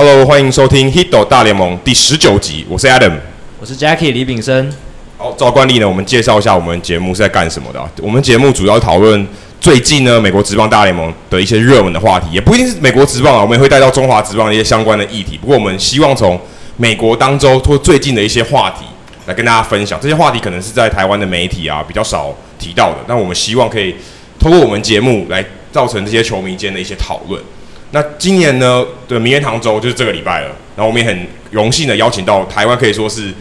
[0.00, 3.14] Hello，欢迎收听《Hito 大联盟》第十九集，我是 Adam，
[3.60, 4.72] 我是 Jackie 李炳生。
[5.16, 7.84] 好，照惯例呢，我们介绍一下我们节目是在干什么的。
[8.00, 9.26] 我们节目主要讨论
[9.60, 15.36] 最近呢美国职棒大联盟的一些热门的话题，也不一定是美国职棒啊，我们也会带到中华职棒的一些相关的议题。
[15.36, 16.40] 不过我们希望从
[16.76, 18.84] 美国当周或最近的一些话题
[19.26, 19.98] 来跟大家分享。
[20.00, 23.96] 这些话题可能是在台湾的媒体啊比较少提到的，但我们希望可以
[24.38, 27.42] 通过我们节目来造成这些球迷间的一些讨论。
[27.90, 33.32] 那今年呢的名人堂周就是这个礼拜了，然后我们也很荣幸的邀请到台湾可以说是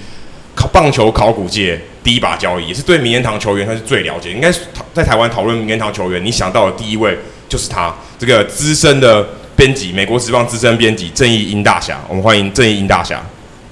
[0.71, 4.51] 棒球考古界第一把交椅，也是对名人堂球员他是最了解，应该
[4.93, 7.17] 在台湾讨论名人堂球员，你想到的第一位
[7.49, 13.21] 就是他，这个资深的编辑，美国职棒资深编辑正义英大侠，我们欢迎正义英大侠。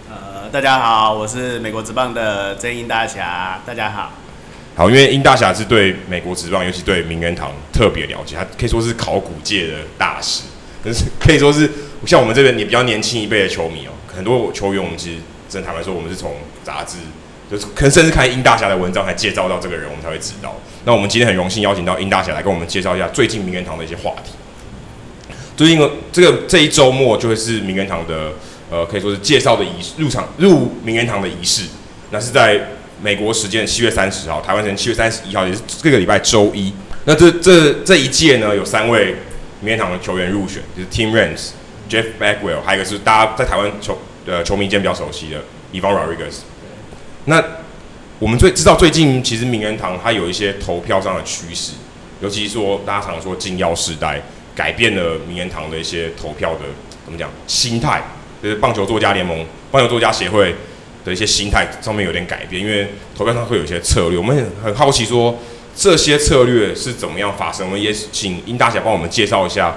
[0.09, 4.11] 呃，大家好，我是美国职棒的正义英大侠，大家好。
[4.75, 10.41] 好，因为英大侠是对美国职棒，尤其对名人堂特别了解，他可以说是考古界的大师。
[11.19, 11.69] 可以说是
[12.05, 15.17] 像我们这边也比较年轻一辈的球迷哦，很多球员我们其实
[15.49, 16.97] 真的坦白说，我们是从杂志，
[17.49, 20.55] 就是可能甚至看殷大侠的文章才介绍到这个人，我们才会知道。
[20.85, 24.31] 那我们今天很荣幸邀请到殷大侠来跟我们介绍一下最近名人堂的一些话题。
[25.57, 28.33] 最近这个这一周末就会是名人堂的
[28.69, 31.63] 呃，可以说是介绍的仪式入场入名人堂的仪式，
[32.11, 32.59] 那是在
[33.01, 36.71] 美国时间七月三十号，台湾时间七月三十一号，也是这个礼拜周一。
[37.05, 39.15] 那这这这一届呢，有三位。
[39.61, 41.51] 名人堂的球员入选就是 Tim Raines、
[41.89, 45.41] Jeff Bagwell，还有一个是大家在台湾球呃球迷间比较熟悉的
[45.73, 46.39] Ivan Rodriguez。
[47.25, 47.43] 那
[48.19, 51.73] 我们最知道最近其实名人堂它有一些投票上的趋势，
[52.21, 54.21] 尤其是说大家常说禁药世代
[54.53, 56.61] 改变了名人堂的一些投票的
[57.05, 58.03] 怎么讲心态，
[58.43, 60.53] 就是棒球作家联盟、棒球作家协会
[61.03, 65.37] 的一些心态上面有点改变，因为投票上会有一些策略，我们很好奇说。
[65.75, 67.67] 这些策略是怎么样发生？
[67.67, 69.75] 我们也请殷大侠帮我们介绍一下。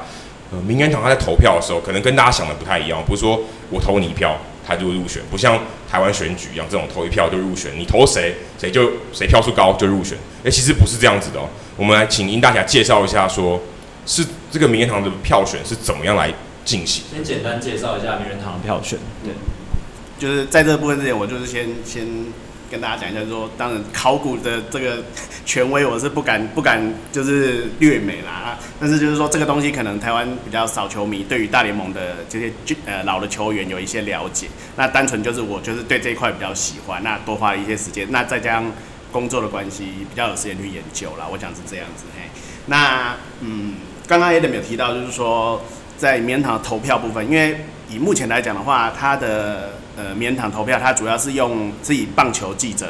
[0.51, 5.61] 呃，名人堂他在投票的时候，可能跟大家想的不太一样，不是说我投你一票，他就入选，不像
[5.91, 10.17] 台湾选举一样，这种投一票就入选，你投谁，谁就谁票数高就入选。
[10.45, 11.47] 诶，其实不是这样子的哦。
[11.77, 13.63] 我们来请殷大侠介绍一下说，说
[14.07, 16.33] 是这个名人堂的票选是怎么样来
[16.65, 17.05] 进行？
[17.13, 18.99] 先简单介绍一下名人堂的票选。
[19.23, 19.35] 对，
[20.19, 22.07] 就是在这个部分之前，我就是先先。
[22.71, 25.03] 跟大家讲一下说，说当然考古的这个
[25.45, 26.81] 权威，我是不敢不敢
[27.11, 28.59] 就是略美啦。
[28.81, 32.53] 但是就是说，这个东西可能台湾比较少球迷对于大联盟的这些
[32.87, 34.47] 呃老的球员有一些了解。
[34.77, 38.07] 那单纯就是我就是对这一块比较喜欢，那多花了一些时间。
[38.11, 38.71] 那再加上
[39.11, 41.27] 工作的关系，比较有时间去研究啦。
[41.31, 42.05] 我想是这样子。
[42.15, 42.29] 嘿，
[42.67, 45.63] 那嗯，刚刚 Adam 有提到，就是说
[45.97, 52.87] 在名人堂投票部分，因为以目前来讲的话，他的呃，名人堂投票，它主要是用自己棒球记者，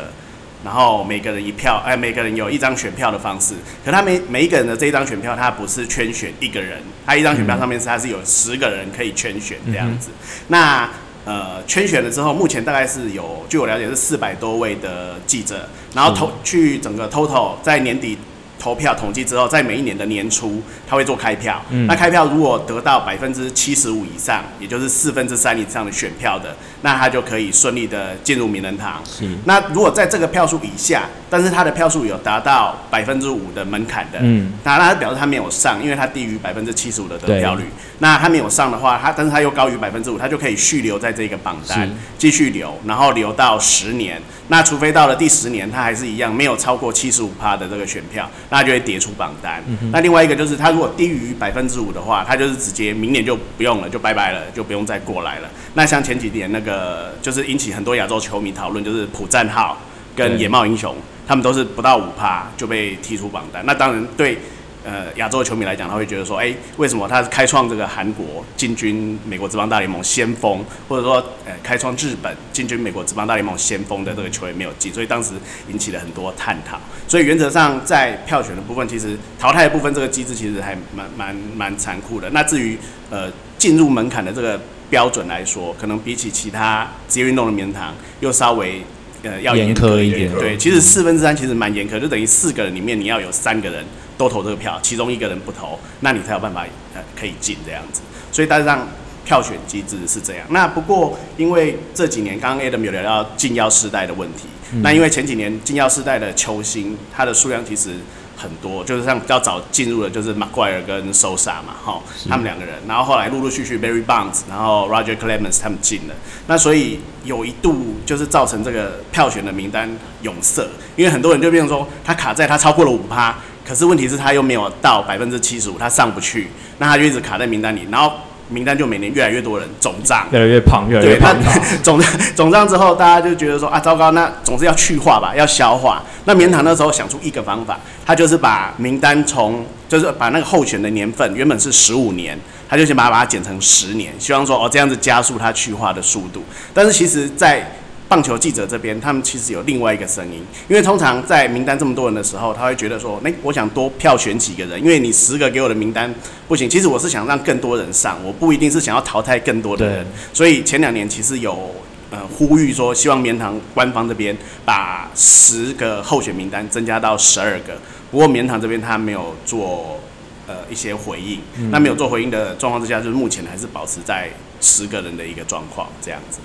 [0.62, 3.54] 然后每个人一票，哎，每个人有一张选票的方式。
[3.82, 10.10] 可他每每一个人的这一张选票，他不是圈选一个人，他一张选票上面是他是有十个人可以圈选这样子。
[10.10, 10.90] 嗯、那
[11.24, 18.18] 呃，圈选了之后，目前大概是有，据我了解是四百多位的记者，然后投、嗯、去整个 total 在年底。
[18.60, 21.64] 投票统计之后，在每一年的年初，他会做开票。
[21.70, 29.02] 嗯、那开票如果得到百分之七十五以上，也就是四分之三以上的选票的，那他就可以顺利的进入名人堂。
[29.04, 29.28] 是。
[29.44, 37.64] 那如果在这个票数以下，但是他的票数有达到百分之五的门槛的，嗯，那他表示他没有上，因为他低于百分之七十五的得票率。
[38.00, 44.20] 那他没有上的话，他但是他又高于百分之五，他就可以续留在这个榜单，继续留，然后留到十年。
[44.50, 49.62] 那除非到了第十年，他还是一样没有超过七十五趴的这个选票，那就会跌出榜单。
[49.66, 55.48] 嗯、那另外一个就是，他如果低于百分之五的话，他就是直接明年就不用了，就拜拜了，就不用再过来了。
[55.78, 59.80] 那像前几年那个，就是引起很多亚洲球迷讨论，就是朴赞浩
[60.16, 60.92] 跟野茂英雄，
[61.24, 63.64] 他们都是不到五趴就被踢出榜单。
[63.64, 64.36] 那当然对。
[64.84, 75.34] 呃，亚洲的球迷来讲，他会觉得说，哎、欸，为什么他是开创这个韩国进军美国职棒大联盟先锋，或者说，呃，开创日本进军美国职棒大联盟先锋的这个球员没有进，所以当时
[75.68, 76.80] 引起了很多探讨。
[77.06, 82.30] 所以原则上，在票选的部分，其实淘汰的部分这个机制其实还蛮蛮蛮残酷的。
[82.30, 82.78] 那至于
[83.10, 84.58] 呃进入门槛的这个
[84.90, 88.82] 标准来说，可能比起其他职业运动的名人堂又稍微
[89.22, 90.32] 呃要严苛一点。
[90.34, 93.84] 对，其实四分之三其实蛮严苛，就等于四个人里面你要有三个人。
[94.18, 98.00] 都投这个票，其中一个人不投，那你才有办法呃可以进这样子。
[98.32, 98.84] 所以大致上
[99.24, 100.44] 票选机制是这样。
[100.50, 107.90] 那不过因为这几年刚刚 Adam 有聊到禁药世代的问题，嗯、那因为前几年禁药世代的球星，他的数量其实
[108.38, 116.14] 很多，就是像比较早进入的，就是 McGuire 跟 Sosa 嘛，哈，他们两个人，然后后来陆陆续续 Barry Bonds，然后 Roger Clemens 他们进了，
[116.46, 119.90] 那所以有一度就是造成这个票选的名单
[120.22, 123.36] 涌塞，因为很多人就变成说他卡在他超过了五趴。
[123.66, 126.48] 可是问题是，他又没有到百分之七十五，他上不去，
[126.78, 127.86] 那他就一直卡在名单里。
[127.90, 128.10] 然后
[128.48, 131.36] 名单就每年越来越多人肿胀，越来越胖，越来越胖。
[131.82, 132.00] 肿
[132.34, 136.02] 肿胀之后，大家就觉得说啊，糟糕，那总是要去化吧，要消化。
[136.24, 146.42] 那棉堂那时候想出一个方法，他就是把名单从，就是把那个候选的年份原本是十五年，他就先把它把它减成十年，希望说哦这样子加速它去化的速度。
[146.72, 147.70] 但是其实，在
[148.08, 156.12] 棒球记者这边，他们其实有另外一个声音，因为通常在名单这么多人的时候，他会觉得说，那我想多票选几个人，因为你十个给我的名单
[156.48, 156.68] 不行。
[156.70, 160.06] 其实我是想让更多人上，我不一定是想要淘汰更多的人。
[160.32, 161.74] 所以前两年其实有
[162.10, 164.34] 呃呼吁说，希望棉糖官方这边
[164.64, 167.78] 把十个候选名单增加到十二个。
[168.10, 170.00] 不过棉糖这边他没有做
[170.46, 174.30] 呃一些回应，嗯、那没有做回应的状况之下，就是目前还是保持在
[174.62, 176.38] 十个人的一个状况这样子。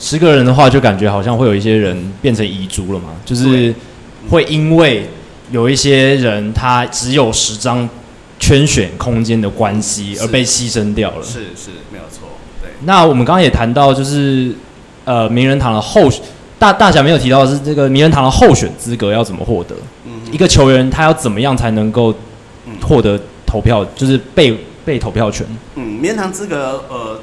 [0.00, 3.74] 十个人的话，就感觉好像会有一些人变成遗珠了嘛，就是
[4.30, 5.08] 会因为
[5.50, 7.88] 有一些人他只有十张
[8.38, 11.22] 圈选空间的关系而被牺牲掉了。
[11.24, 12.28] 是是，没有错。
[12.62, 12.70] 对。
[12.84, 14.54] 那我们刚刚也谈到，就是
[15.04, 16.08] 呃，名人堂的候
[16.60, 19.74] 大大侠没有提到的是这个名人堂的候选资格要怎么获得？
[20.06, 20.12] 嗯。
[20.30, 22.14] 一个球员他要怎么样才能够
[22.82, 25.44] 获得投票，就是被被投票权？
[25.74, 27.20] 嗯，名人堂资格呃。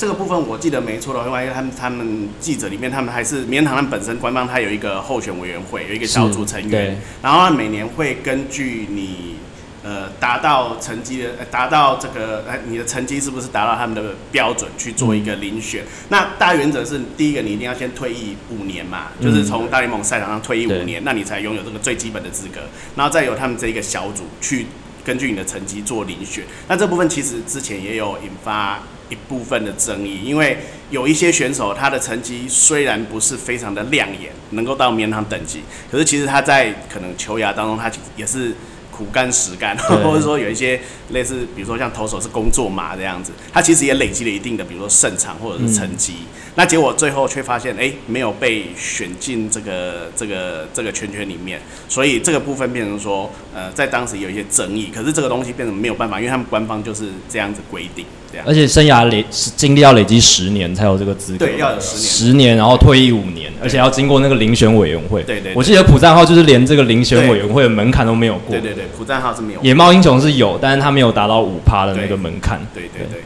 [0.00, 9.36] 这个部分我记得没错的话，因为他们他们记者里面，他们还是名人堂他们本身官方，他有一个候选委员会，有一个小组成员，然后每年会根据你
[9.82, 15.82] 呃达到成绩的，达到这个呃你的成绩是不是达到他们的标准去做一个遴选。
[15.82, 22.62] 嗯、那大原则是第一个，你一定要先退役五年嘛，嗯、就是从大联盟赛场上退役五年，那你才拥有这个最基本的资格，
[22.96, 24.64] 然后再由他们这一个小组去
[25.04, 26.44] 根据你的成绩做遴选。
[26.68, 28.80] 那这部分其实之前也有引发。
[29.10, 30.56] 一部分的争议，因为
[30.88, 38.54] 有一些选手他的成绩虽然不是非常的亮眼，能够到名人堂等级，可是其实他在可能球涯当中，他也是
[39.00, 40.78] 苦干实干，或者说有一些
[41.10, 46.14] 类似，比如说像投手是工作嘛这样子，他其实也累积了一定的，比如说胜场或者是成绩。
[46.20, 46.26] 嗯
[46.56, 54.90] 那结果最后却发现，哎、欸，没有被选进这个这个这个圈圈里面，所以这个部分变成说，呃，在当时有一些争议。
[54.92, 58.46] 可是这个东西变成没有办法，因为他们官方就是这样子规定，这样。
[58.48, 65.22] 而且生涯累经历要累积十年才有这个资格，对，要有十年，十年，然后退役五年，而且要经过那个遴选委员会。
[65.22, 65.54] 对对，对。
[65.54, 68.50] 我记得普赞号就是连这个遴选委员会的门槛都没有过。
[68.50, 69.60] 对对对，普赞号是没有。
[69.62, 72.60] 野猫英雄是有，但是他没有达到五趴的那个门槛。
[72.72, 73.24] 对对对，对。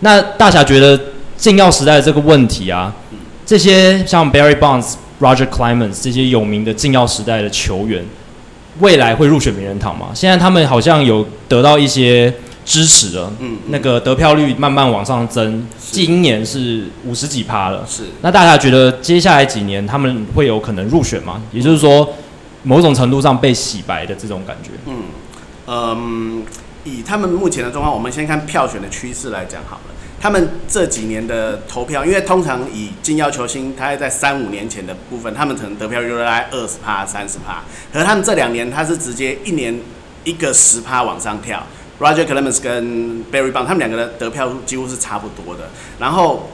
[0.00, 0.98] 那大侠觉得
[1.36, 2.94] 禁药时代的这个问题啊？
[3.46, 8.04] 这些像 Barry Bonds、Roger Clemens 这些有名的禁药时代的球员，
[8.78, 10.10] 未来会入选名人堂吗？
[10.14, 12.32] 现在他们好像有得到一些
[12.64, 17.84] 支持了，嗯，那个得票率慢慢往上增，今年是五十几趴了。
[17.88, 21.42] 是，那大家觉得接下来几年他们会有可能入选吗？
[21.52, 22.14] 也就是说，
[22.62, 24.70] 某种程度上被洗白的这种感觉。
[24.86, 25.02] 嗯，
[25.66, 26.42] 嗯，
[26.84, 29.94] 以他们目前的状况，我们先看票选的趋势来讲好了。
[30.20, 37.62] 他们这几年的投票，因为通常以金腰球星，他在三五年前的部分，他们可能得票率大概二十趴、三十趴。
[37.90, 39.74] 可是他们这两年，他是直接一年
[40.24, 41.66] 一个十趴往上跳。
[42.00, 45.68] Roger Clemens 跟 Barry Bonds，他们两个的得票数几乎是差不多的。
[45.98, 46.48] 然后，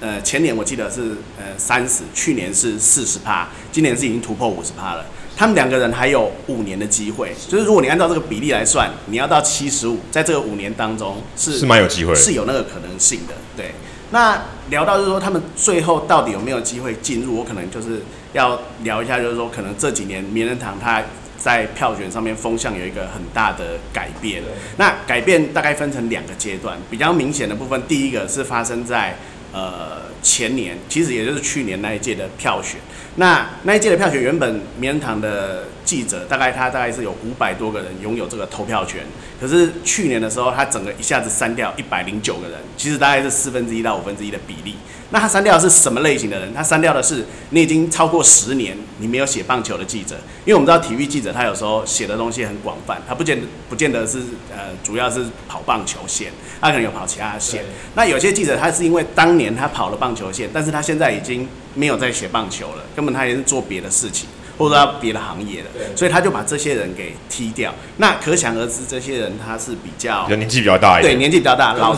[0.00, 5.04] 呃，前年我记得是呃三十，去年是四十趴，今年是已经突破五十趴了。
[5.36, 13.34] 他们两个人还有五年的机会，就是如果你按照这个比例来算，你要到七十五，在这个五年当中是是蛮有机会，是有那个可能性的。
[13.56, 13.72] 对，
[14.10, 21.02] 那聊到就是说他们最后到底有没有机会进入，我可能就是要聊一下，就是说可能这几年名人堂他
[21.38, 24.42] 在票选上面风向有一个很大的改变。
[24.76, 29.16] 那改变大概分成两个阶段，比较明显的部分，第一个是发生在
[29.52, 32.80] 呃前年，其实也就是去年那一届的票选。
[33.16, 39.00] 那那一届的票选，原本名人堂的记者大概他大概是有五百多个人拥有这个投票权，
[39.40, 44.74] 可是去年的时候，他整个一下子删掉一百零九个人，其实大概是四分之一到五分之一的比例。
[45.10, 46.52] 那他删掉的是什么类型的人？
[46.52, 50.14] 他删掉的是你已经超过十年你没有写棒球的记者，
[50.44, 54.18] 因为我们知道体育记者他有时候写的东西很广泛，他不见得不见得是
[54.54, 56.30] 呃主要是跑棒球线，
[56.60, 57.64] 他可能有跑其他的线。
[57.94, 64.28] 那有些记者他是因为当年他跑了棒球线，但是他现在已经没有在写棒球了，根本他也是做别的事情。
[64.58, 67.72] 或者到别的行业的，所以他就把这些人给踢掉。
[67.98, 71.94] 那可想而知，这些人他是比较年纪比较大一点，对，年纪比较大，老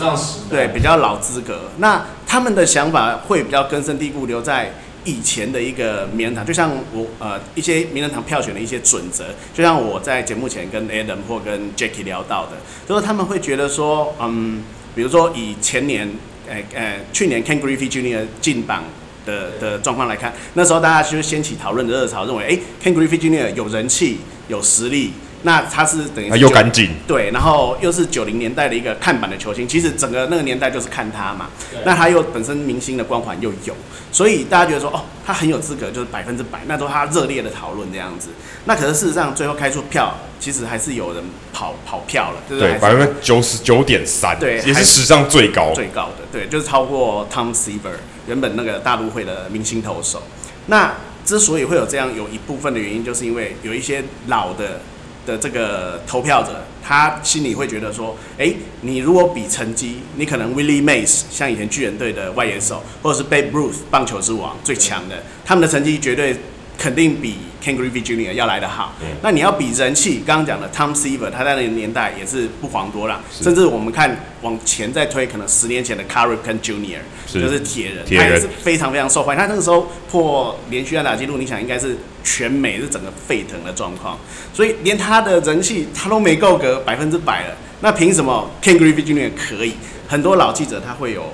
[0.50, 1.70] 对比较老资格。
[1.78, 4.72] 那他们的想法会比较根深蒂固，留在
[5.04, 6.44] 以前的一个名人堂。
[6.44, 9.24] 就像我呃一些名人堂票选的一些准则，
[9.54, 12.52] 就像我在节目前跟 Adam 或跟 Jackie 聊到的，
[12.86, 14.62] 就是他们会觉得说，嗯，
[14.94, 16.08] 比如说以前年，
[16.46, 18.26] 呃呃，去年 Ken Griffey Jr.
[18.42, 18.84] 进榜。
[19.26, 23.54] 的的状况来看，那时候大家就掀起讨论的热潮，认为哎，Ken Griffey Jr.
[23.54, 25.12] 有人气、有实力，
[25.42, 31.48] 那他是等于又干净，对，然后又是九零年代的一个看板的球星，其实整个那个年代就是看他嘛。
[31.84, 33.74] 那他又本身明星的光环又有，
[34.12, 38.28] 所以大家觉得说，哦，他很有资格，就是百分之百，那都是他热烈的讨论这样子。
[38.66, 47.96] 那可是事实上，最后开出票，其实还是有人跑跑票了，就是对，百分之九十九点三，对，也是史上最高最高的，对，就是超过 Tom Seaver
[48.30, 50.22] 原本那个大都会的明星投手。
[50.68, 50.94] 那
[51.24, 54.80] 之所以会有这样，有一部分的原因，就是因为有一些老的。
[55.26, 66.34] 的这个投票者，他心里会觉得说，哎，你如果比成绩，你可能 Willie Mays 像以前巨人队的外野手，或者是 Babe Ruth 棒球之王最强的，他们的成绩绝对。
[66.80, 68.32] 肯定比 Ken Griffey Jr.
[68.32, 68.94] 要来得好。
[69.02, 73.20] 嗯、那你要比人气，刚刚讲的 Tom Seaver，他在那个年代也是不遑多让。
[73.30, 77.00] 甚至我们看往前再推，可能十年前的 Cal Ripken Jr.
[77.30, 79.38] 就是铁人，他也是非常非常受欢迎。
[79.38, 81.94] 他那个时候破连续安打纪录，你想应该是
[82.24, 84.18] 全美是整个沸腾的状况。
[84.54, 89.30] 所以连他的人气他都没够格百分之百了，那凭什么 Ken Griffey Jr.
[89.36, 89.74] 可以？
[90.08, 91.30] 很多老记者他会有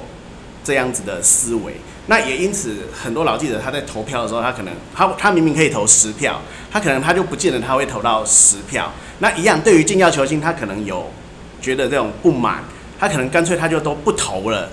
[0.66, 1.75] 这样子的思维。
[2.08, 8.92] 那也因此，很多老记者他在投票的时候，他可能他他明明可以投十票，他可能他就不见得他会投到十票。
[9.20, 11.11] 那一样，对于进要球星，他可能有
[11.61, 12.64] 觉得这种不满，
[12.99, 14.68] 他可能干脆他就都不投了，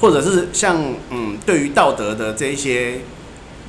[0.00, 0.76] 或者是像
[1.10, 3.00] 嗯，对于道德的这一些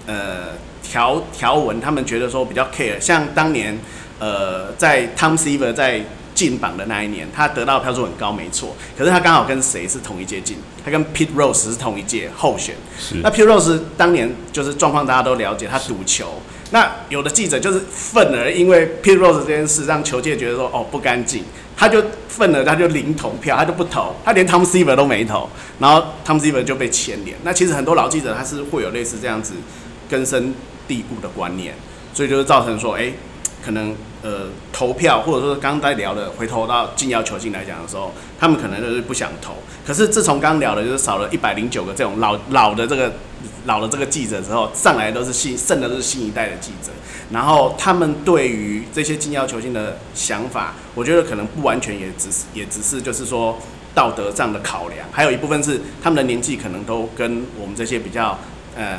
[0.05, 0.49] 呃
[0.83, 2.99] 条条文，他们觉得说比较 care。
[2.99, 3.77] 像当年
[4.19, 6.01] 呃，在 Tom Seaver 在
[6.39, 8.73] 进榜的那一年，他得到的票数很高，没错。
[8.97, 10.55] 可是他刚好跟谁是同一届进？
[10.85, 12.73] 他跟 Pete Rose 是同一届候选。
[12.97, 13.15] 是。
[13.15, 16.41] 那 Pete Rose 当年就是状况，大家都了解，他赌球。
[16.71, 21.43] 那有的记者就是愤而，因为 Pete Rose 这件事让球界觉得说，哦，不干净，
[21.75, 27.35] 他就愤而，他就零投票，他就不投，他连 Tom Seaver 都没投，然后 Tom Seaver 就被牵连。
[27.43, 29.55] 那其实很多老记者他是会有类似这样子
[30.09, 30.53] 根深
[30.87, 31.75] 蒂固的观念，
[32.13, 33.13] 所以就是造成说，哎、欸。
[33.61, 39.53] 可能呃投票，或者说刚刚在聊的，回头到进要球进来讲的时候，他们可能就是不想投。
[39.85, 43.11] 可是自从刚聊的，就是少了一百零九个这种老老的这个
[43.65, 46.91] 老的这个记者之后，上来都是新剩的都是新一代的记者。
[47.31, 53.57] 然后他们对于这些进要球进的想法，我觉得可能不完全也只是也只是就是说
[53.95, 58.37] 道德上的考量，还有一部分是他们的年纪可能都跟我们这些比较
[58.75, 58.97] 呃。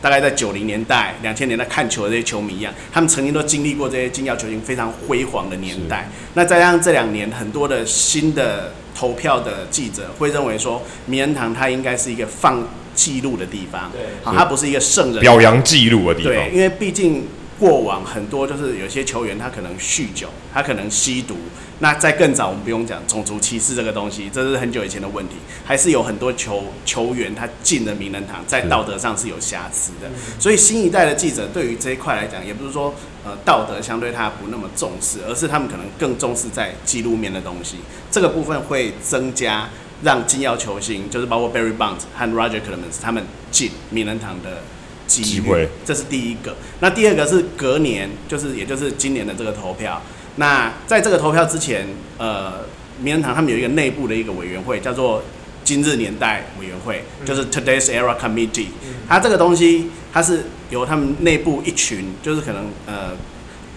[0.00, 6.08] 大概在九零年代、两千年代看球的这些球迷一样，他们曾经都经历过这些进要球星非常辉煌的年代。
[6.34, 16.32] 那再加上这两年很多的新的投票的记者会认为说，名人堂它应该是一个放记录的地方，对，好，它不是一个圣人表扬记录的地方。
[16.32, 17.24] 对，因为毕竟
[17.58, 21.36] 过往很多就是有些球员他可能酗酒，他可能吸毒。
[21.80, 30.08] 那在更早，我们不用讲种族歧视这个东西，这是很久以前的问题，还是有很多球球员他进了名人堂，在道德上是有瑕疵的。
[30.40, 32.92] 所以新一代的记者对于这一块来讲，也不是说
[33.24, 37.76] 呃道德相对他不那么重视，而是他们可能更重视在记录面的东西。
[38.10, 39.68] 这个部分会增加
[40.02, 44.62] 让金腰球星，就是包括 Barry Bonds 和 Roger Clemens 他们进名人堂的
[45.08, 45.68] 机会。
[45.84, 46.54] 这是第一个。
[46.80, 50.00] 那第二个是隔年，就是也就是今年的这个投票。
[50.36, 51.88] 那在这个投票之前，
[52.18, 52.60] 呃，
[53.00, 55.22] 名人堂他们有一个内部的一个委员会，叫做
[55.64, 58.68] 今日年代委员会，就是 Today's Era Committee。
[59.08, 63.10] 它这个东西，它是由他们内部一群，就是可能呃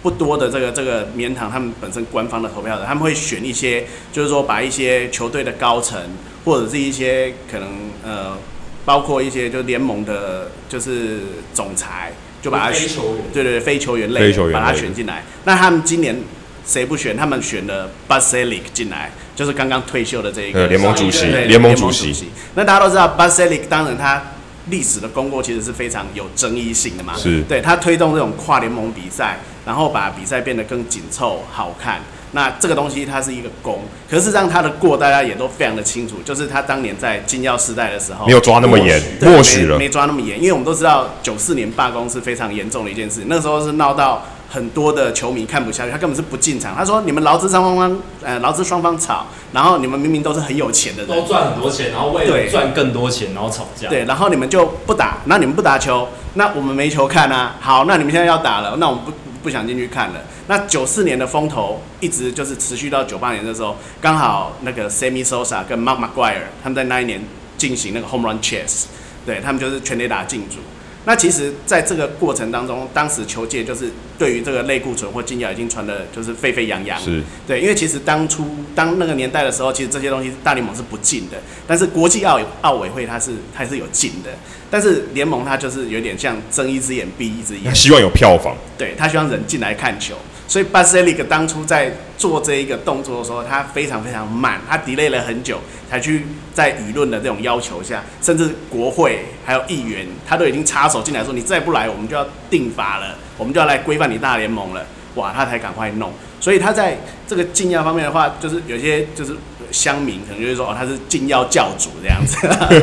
[0.04, 6.00] 不多的这个这个名人堂他们本身官方的投票的，他们会选一些，就是说把一些球队的高层
[6.46, 7.70] 或者是一些可能
[8.04, 8.38] 呃
[8.86, 11.20] 包括一些就联盟的，就是
[11.54, 12.90] 总裁，就把他选，
[13.34, 15.24] 对对对，非球员类，把他选进来。
[15.46, 16.16] 那他们今年。
[16.64, 17.18] 谁不选？
[17.18, 21.26] 他们选了 Bud Selig 进来，就是刚刚退休的这一个联盟主席。
[21.26, 22.30] 联盟主席。
[22.54, 24.22] 那大家都知道，Bud Selig 当然他
[24.70, 27.16] 历史的功过其实是非常有争议性的嘛。
[27.18, 27.42] 是。
[27.50, 32.00] 对，他推动这种跨联盟比赛，然后把比赛变得更紧凑、好看。
[32.34, 44.24] 那这个东西它是一个功，可是让他的过大家也都非常的清楚，就是他当年在金钥时代的时候没有抓那么严，默许了，没抓那么严，因为我们都知道九四年罢工是非常严重的一件事，那个时候是闹到。
[44.54, 46.76] 很多的球迷看不下去，他根本是不进场。
[46.76, 53.88] 他说：“你们劳资双方，呃，劳资双方吵，然后你们明明都是很有钱的人，都赚很多钱，然后为了赚更多钱，然后吵架。
[53.88, 57.56] 对，然后你们就不打，那你们不打球，那我们没球看啊。
[57.62, 60.22] 好，那你们现在要打了，那我们不不想进去看了。
[60.48, 67.22] 那九四年的风头一直就是持续到九八年的时候，刚好那个 Sammy Sosa 跟 Mark McGuire 他们在那一年
[67.58, 68.86] 进行那个 Home Run Chase，
[69.26, 70.58] 对他们就是全垒打竞逐。”
[71.04, 73.90] 那其实，在这个过程当中，当时球界就是
[74.20, 77.00] 对于这个类固醇或禁药已经传的，就是沸沸扬扬。
[77.00, 77.24] 是。
[77.48, 84.30] 对，因为其实当初当那个年代的时候，其实这些东西大联盟是不禁的，但是国际奥奥委会它是它是有禁的，
[84.70, 87.64] 但是联盟它就是有点像睁一只眼闭一只眼。
[87.64, 88.56] 他希望有票房。
[88.78, 90.16] 对，他希望人进来看球，
[90.52, 104.86] 所以 Basilic 当初在做这一个动作的时候，他非常非常慢，他 delay 了很久才去在舆论的这种要求下，甚至国会还有议员，他都已经插手进来说，你再不来，我们就要定法了，我们就要来规范你大联盟了。
[105.16, 106.12] 哇，他才赶快弄。
[106.42, 109.34] 所以他在这个禁药方面的话，就是有些就是
[109.72, 112.36] 乡民可能就是说，哦，他是禁药教主这样子，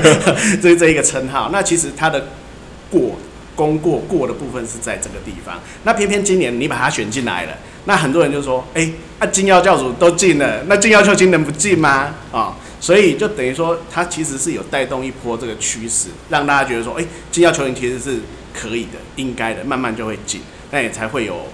[0.63, 1.51] 这是这一个称号。
[1.53, 2.29] 那其实他的
[2.91, 3.19] 过
[3.59, 5.59] 功过过的部分是在这个地方。
[5.83, 8.89] 那偏偏今年你把他选进来了，那很多人就说，哎，
[9.19, 12.15] 啊禁药教主都进了，那禁药球星能不进吗？
[12.31, 18.21] 啊、所以就等于说，他其实是有带动一波这个趋势，让大家觉得说，哎，禁药球星其实是
[18.55, 21.49] 可以的，应该的，慢慢就会进，那也才会有。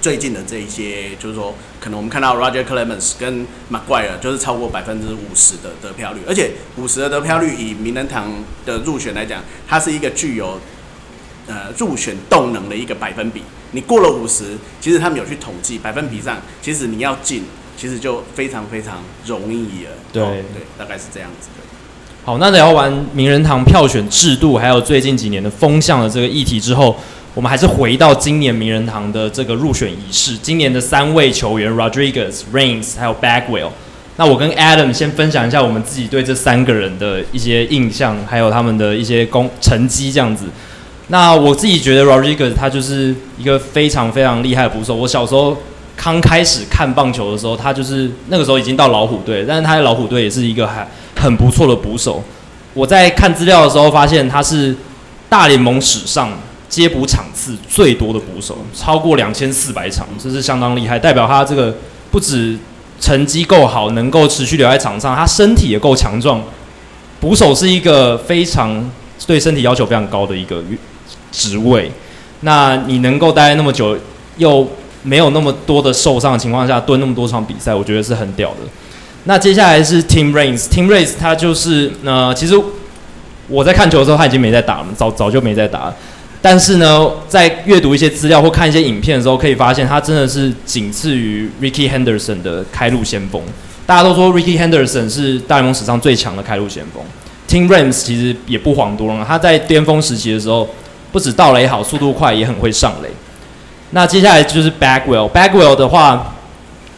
[0.00, 8.28] 最近的这一些，就是说，可能我们看到 Roger Clemens 跟 McGwire 就是超过百分之五十的得票率，而且五十的得票率以名人堂
[8.66, 10.58] 的入选来讲，它是一个具有
[11.46, 13.42] 呃入选动能的一个百分比。
[13.72, 17.44] 你过了五十，其实他们有去统计百分比上，其实你要进，
[17.76, 19.90] 其实就非常非常容易了。
[20.12, 21.64] 对、哦、对，大概是这样子的。
[22.24, 26.96] 好，那聊完名人堂票选制度，还有最近几年的风向的这个议题之后。
[27.34, 30.36] 我们还是回到今年名人堂的这个入选仪式。
[30.36, 33.70] 今年的三位球员，Rodriguez、Raines 还有 Bagwell。
[34.18, 40.44] 那我跟 Adam 先分享一下我们自己对这三个人的一些印象，还有他们的一些功成绩这样子。
[41.08, 44.94] 那我自己觉得 Rodriguez 他就是一个非常非常厉害的捕手。
[44.94, 45.56] 我小时候
[45.96, 52.22] 刚开始看棒球的时候，他就是那个时候已经到老虎队，但是他在老虎队也是一个还很不错的捕手。
[52.74, 54.74] 我在看资料的时候发现他是
[55.28, 56.30] 大联盟史上。
[56.72, 61.76] 接捕场次最多的捕手，超过两千四百场，这是相当厉害，代表他这个
[62.10, 62.56] 不止
[62.98, 66.42] 成绩够好，能够持续留在场上，他身体也够强壮。
[67.20, 68.90] 捕手是一个非常
[69.26, 70.64] 对身体要求非常高的一个
[71.32, 71.90] 职位，
[72.42, 73.98] 那你能够待那么久，
[74.36, 74.68] 又
[75.02, 78.58] 没有那么多的受伤的情况下，蹲那么多场比赛，我觉得是很屌的。
[79.24, 82.54] 那接下来是 Team rains team rains 他就是呃，其实
[83.48, 85.96] 我在看球的时候他已经没在打了，早早就没在打了。
[86.40, 93.40] 但是呢，在阅读一些资料或看一些影片的时候，可以发现他真的是仅次于 Ricky Henderson 的开路先锋。
[93.86, 97.00] 大家都说 Ricky Henderson 是大联盟史上最强的开路先锋。
[97.48, 100.68] Team rains 其实也不遑多让，他在巅峰时期的时候，
[101.12, 103.08] 不止盗垒好，速度快，也很会上垒。
[103.90, 105.30] 那接下来就是 Bagwell。
[105.30, 106.34] Bagwell 的话，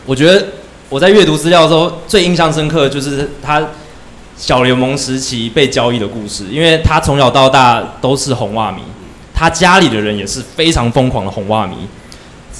[0.06, 0.46] 我觉得
[0.88, 3.60] 我在阅读资料的时候最印象深刻的就是他
[4.36, 8.80] 小联盟时期被交易的故事，因为他从小到大都是红袜迷。
[9.34, 11.76] 他家里的人也是非常疯狂的红袜迷。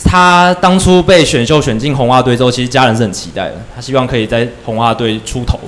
[0.05, 5.61] 他当初被选秀选进红袜队之后，其实家人是很期待的，他希望可以在红袜队出头。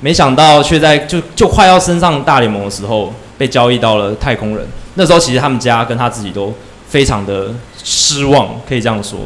[0.00, 4.64] 没想到却在就就快要升上大联盟的时候，被交易到了太空人。
[4.94, 6.52] 那时候其实他们家跟他自己都
[6.88, 7.48] 非常的
[7.82, 9.20] 失望，可以这样说。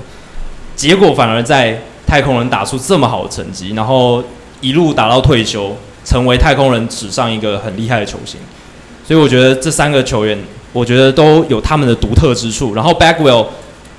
[0.76, 4.22] 结果反而在太空人打出这么好的成绩，然后
[4.60, 8.38] 一路打到退休，成为太空人史上一个很厉害的球星。
[9.06, 10.38] 所以我觉得这三个球员。
[10.74, 12.74] 我觉得都有他们的独特之处。
[12.74, 13.46] 然后 Bagwell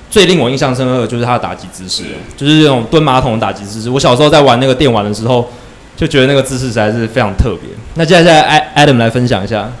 [0.08, 2.04] 最令我印象深刻的就是他的打击姿势，
[2.36, 3.90] 就是这种蹲马桶的打击姿势。
[3.90, 5.50] 我小时候在玩那个电玩的时候，
[5.96, 7.70] 就觉得那个姿势实在是非常特别。
[7.96, 9.72] 那接下来 Adam 来分享一下。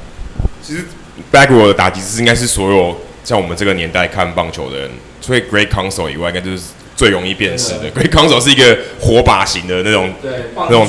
[0.60, 0.86] 其实
[1.32, 4.90] Bagwell 的打击姿势应该是所有像我们这个年代看棒球的人，
[5.20, 6.62] 除了 Great Counsell 以外，应该就是
[6.96, 7.90] 最容易辨识的。
[7.92, 10.88] Great Counsell 是一个火把型的那种，对，那种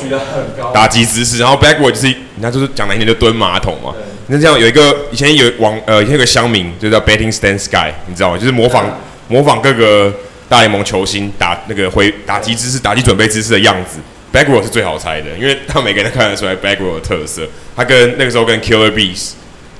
[0.73, 1.38] 打击姿势。
[1.38, 3.93] 然后 Bagwell 就是，人家就是讲难听点就蹲马桶嘛。
[4.27, 8.38] 那这样有一个以前有网呃以前有个乡民就叫 Betting Stand Sky，你知道吗？
[8.38, 10.13] 就是模仿模仿各个
[10.47, 13.99] 大联盟球星打那个挥打击姿势、打击准备姿势的样子。
[14.34, 17.45] Bagwell 是最好猜的，因为他每个人都看得出来 Bagwell 的特色。
[17.75, 19.32] 他跟那个时候跟 Killer Bees，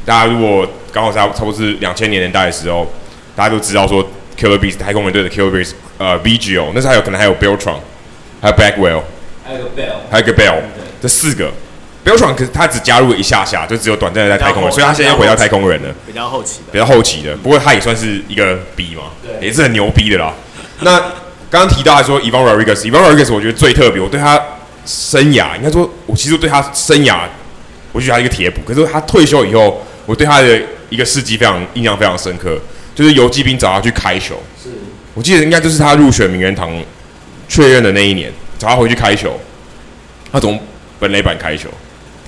[0.06, 2.92] 大家如果刚好差差不多是两千年年代的时候，
[3.36, 4.04] 大家都知道说
[4.38, 7.78] Killer Bees 太空人队的 Killer Bees，呃 Biggio，那时候还有可能还有 Beltran，
[8.42, 9.02] 还有 Backwell，
[9.46, 10.60] 还有个 Bell，还有个 Bell，
[11.02, 11.52] 这四个。
[12.04, 15.90] Beltran 可是他只加入了一下下，就只有短暂的在太空人，所以他现在又回到太空人了。
[16.08, 17.38] 比较后期的，比较后期的。
[17.38, 20.34] 不过他也算是一个 B 嘛，对，也是很牛逼的啦。
[20.80, 21.00] 那
[21.52, 24.02] 刚刚提到来说，Ivan Rodriguez，Ivan Rodriguez 我觉得最特别。
[24.02, 24.42] 我对他
[24.84, 27.20] 生涯，应该说，我其实对他生涯，
[27.92, 28.62] 我觉得他一个铁补。
[28.66, 32.60] 可是他退休以后，我对他的一个事迹非常印象非常深刻，
[32.96, 34.36] 就是游击兵找他去开球。
[34.62, 34.70] 是，
[35.14, 36.72] 我记得应该就是他入选名人堂
[37.48, 39.40] 确认的那一年，找他回去开球，
[40.32, 40.60] 他从
[41.00, 41.70] 本垒板开球。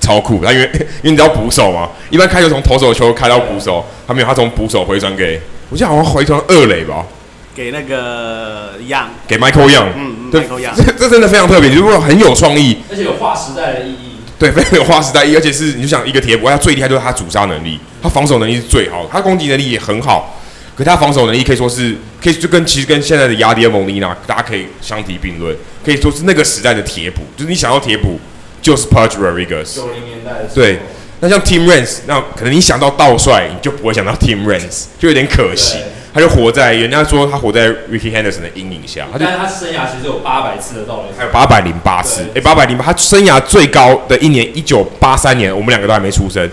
[0.00, 0.70] 超酷，他因为
[1.02, 7.06] 因为你知道捕手嘛，一般开球从投手球开到捕手，他没有，他从捕手回传给，我记得好像回传二垒吧，
[7.54, 14.13] 给那个 Young，给 Michael Young，嗯，对，Michael Young，这这真的非常特别，你如果很有创意，而且有划时代的意义，
[14.44, 20.38] 对，非常有划时代意义，而且是你就想一个铁捕，他最厉害就是他主杀能力，他防守能力是最好的，他攻击能力也很好，
[20.76, 28.20] 可他防守能力可以说是可以就跟其实跟现在的亚迪尔蒙尼娜，大家可以相提并论，可以说是那个时代的铁补，就是你想要铁补
[28.60, 29.76] 就是 Pudge Rodriguez。
[29.76, 30.50] 九零年代的。
[30.54, 30.80] 对，
[31.20, 35.78] 那像 Team Raines，那可能你想到道帅，你就不会想到 Team Raines，就有点可惜。
[36.14, 46.48] 他就活在人家说他活在 Ricky Henderson 的阴影下，他就但是他生涯其实有八百次的盗垒，还有八百零八次，哎，八百零八，他生涯最高的一年一九八三年，我们两个都还没出生，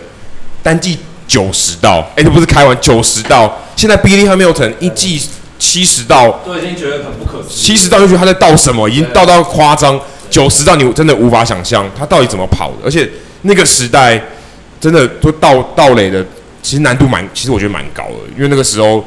[0.63, 0.97] 单季
[1.27, 3.55] 九十道，哎，这不是开玩笑，九十道。
[3.75, 5.21] 现在 Billy Hamilton 一季
[5.59, 9.99] 七十道，都已经觉得很不可思议，七十道就觉得他在倒什么，已经盗到夸张，
[10.31, 13.07] 九十道你真的无法想象他到底怎么跑的，而且
[13.43, 14.19] 那个时代
[14.79, 16.25] 真的都盗盗垒的，
[16.63, 19.05] 其实难度蛮，其实我觉得蛮高的，因为那个时候。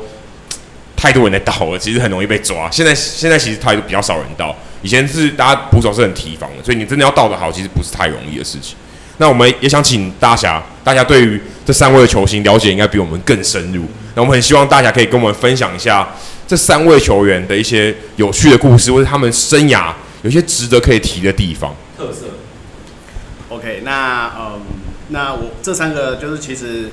[0.97, 2.71] 太多人在盗了，其实很容易被抓。
[2.71, 8.77] 现在现在其实他比较少人盗，以前是大家捕手是很提防的，所以你真的要盗得好，其实不是太容易的事情。
[9.19, 13.85] 那我们也想请大侠，大家对于这三位的球星了解应该比我们更深入。
[14.15, 16.09] 那我们很希望大家可以跟我们分享一下
[16.47, 21.75] 这三位球员的一些有趣的故事，或者他们生涯有些值得可以提的地方。
[21.99, 22.27] 特色。
[23.49, 24.61] OK，那嗯，
[25.09, 26.91] 那我这三个就是其实。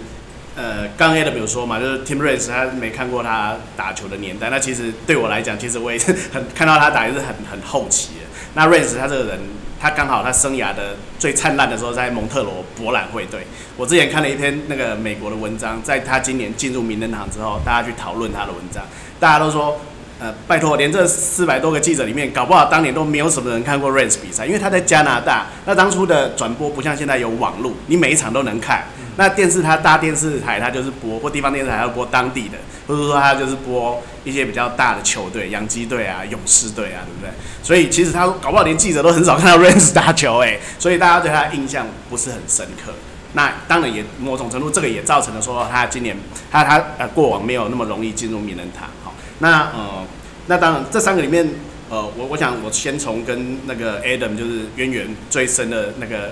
[0.53, 4.49] 呃，刚 A 的比如说嘛，就是 Tim Raines，他没看过他打球的年代。
[4.49, 8.27] 那其实对我来讲，其实我也是很看到他打也是很很后期的。
[8.53, 9.39] 那 Raines 他这个人，
[9.79, 13.47] 他刚好他生涯的最灿烂的时候在蒙特罗博览会队。
[13.77, 18.83] 我之前看了一篇那个美国的文章，在他今年进入名人堂之后，大家去讨论他的文章，
[19.21, 19.79] 大家都说，
[20.19, 25.47] 呃，拜托，连这四百多个记者里面，搞不好当年都没有什么人看过 Raines 比赛，因为他在加拿大。
[25.65, 28.83] 那当初的转播不像现在有网络，你每一场都能看。
[29.21, 32.57] 那电视它大电视台，它就是播或地方电视台要播当地的，
[32.87, 37.29] 或者说它就是播一些比较大的球队，洋基队啊、勇士队啊，对不对？
[37.61, 42.91] 所以其实他搞不好连记者都很少看到 Rains 打球，哎，所以大家对他的印象不是很深刻。
[43.33, 46.17] 那当然也某种程度，这个也造成了说他今年
[46.51, 48.89] 他他呃过往没有那么容易进入名人堂。
[49.03, 50.03] 好，那呃
[50.47, 51.47] 那当然这三个里面，
[51.91, 56.31] 呃我我想我先从跟那个 Adam 就是渊源最深的那个。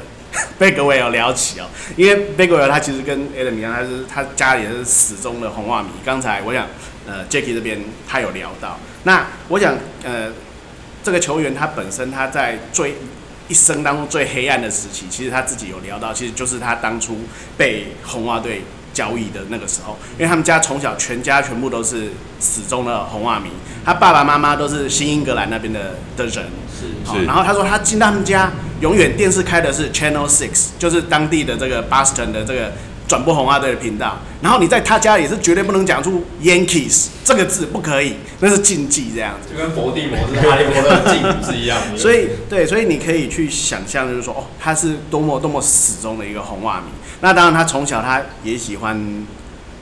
[0.58, 1.66] 贝格维尔聊起哦，
[1.96, 5.90] 因为贝格维尔他其实跟 Adam 一样，他是他家里是死忠的红袜迷。
[6.06, 6.68] 刚才我想，
[7.08, 10.32] 呃，Jackie 这边他有聊到，那我想，呃，
[11.04, 12.96] 这个球员他本身他在最
[13.48, 17.18] 一生当中最黑暗的时期，其实他自己有聊到，其实就是他当初
[17.58, 18.62] 被红袜队
[18.94, 23.50] 交易的那个时候，因为他们家从小全家全部都是死忠的红袜迷，
[23.86, 28.52] 他爸爸妈妈都是新英格兰那边的的人，是，哦，然后他说他进他们家。
[28.80, 32.72] 永远电视开的是 Channel Six，就是当地的这个 Boston 的这个
[33.10, 34.18] 转播红袜队的频道。
[34.42, 39.50] 然后你在他家也是绝对不能讲出 Yankees 这个字，不可以，那是禁忌这样子。
[39.54, 41.98] 就跟佛地魔是哈利波特的禁语是一样的。
[42.00, 46.86] 所以对，所以你可以去想象，就是说，哦，他是多么多么死忠的一个红袜迷。
[47.20, 49.26] 那当然，他从小他也喜欢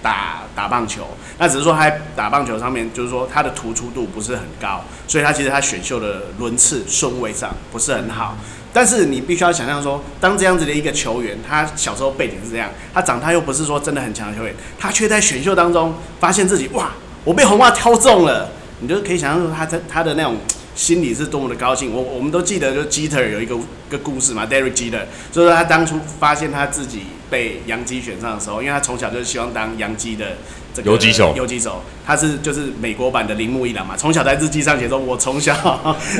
[0.01, 1.05] 打打棒球，
[1.37, 8.35] 那只是说他在打棒球上面，就是说他的突出度不是很高，所以他其实他选秀的轮次顺位上不是很好。
[8.77, 16.91] 但是你必须要想象说，当这样子的一个球员，他小时候背景是这样，他长大又不是说真的很强的球员，他却在选秀当中发现自己哇，
[17.23, 20.35] 我被红袜挑中了，你就可以想象说他在他的那种
[20.77, 21.91] 心里是多么的高兴。
[21.91, 30.37] 我我们都记得，就 Jeter 有一个一个故事嘛，Derek Jeter，就是说他当初发现他自己被洋基选上的时候，因为他从小就是希望当洋基的
[30.73, 30.91] 这个。
[30.91, 33.97] 游击手，游击手，他是就是美国版的铃木一郎嘛。
[33.97, 35.53] 从小在日记上写说，我从小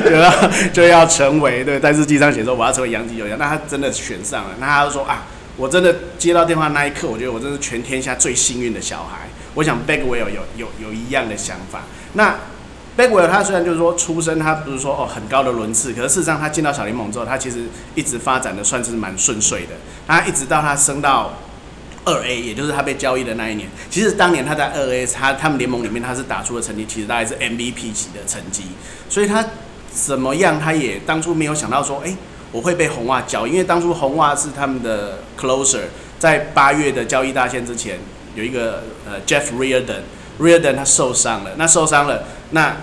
[0.04, 3.34] 就 要就要成为对，在日记上写说我要成为洋基游击。
[3.38, 5.24] 那他真的选上了，那他就说啊，
[5.56, 9.28] 我真的接到电话那一刻，我觉得我真是全天下最幸运的小孩。
[9.54, 11.84] 我想 Bagwell 有有有，有一样的想法。
[12.14, 12.36] 那
[12.98, 17.62] Bagwell 他虽然就是说出生他不是说哦很高的轮次，可是事实上他进到小联盟之后，他其实
[17.94, 19.74] 一直发展的算是蛮顺遂的。
[20.06, 21.32] 他一直到他升到。
[22.04, 28.62] 二 A，也就是他被交易的那一年，其实当年他在二 A，他他们联盟里面他是打出的成绩，其实大概是 MVP 级的成绩，
[29.10, 29.44] 所以他
[29.92, 32.16] 怎么样，他也当初没有想到说，哎、
[32.50, 35.82] 我会被红袜交易，因为当初红袜是他们的 closer，
[36.18, 37.98] 在八月的交易大限之前，
[38.34, 40.00] 有一个呃 Jeff Reardon
[40.40, 42.76] Reardon，Reardon 他受伤了，那受伤了，那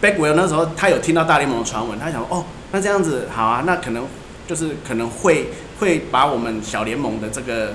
[0.00, 4.06] Bagwell 那时候他有听到大联盟的传闻，他想说，哦，那这样子好啊，那可能
[4.46, 5.48] 就是可能会
[5.80, 7.74] 会把我们小联盟的这个。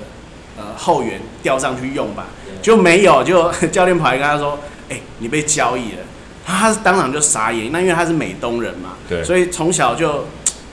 [0.58, 2.26] 呃，后援调上去用吧，
[2.62, 4.60] 就没有，就教练跑来跟他说
[4.92, 6.00] ：“哎、欸，你被交易了。”
[6.46, 10.26] 他当场就傻眼，那因为他是美东人嘛，对，所以从小就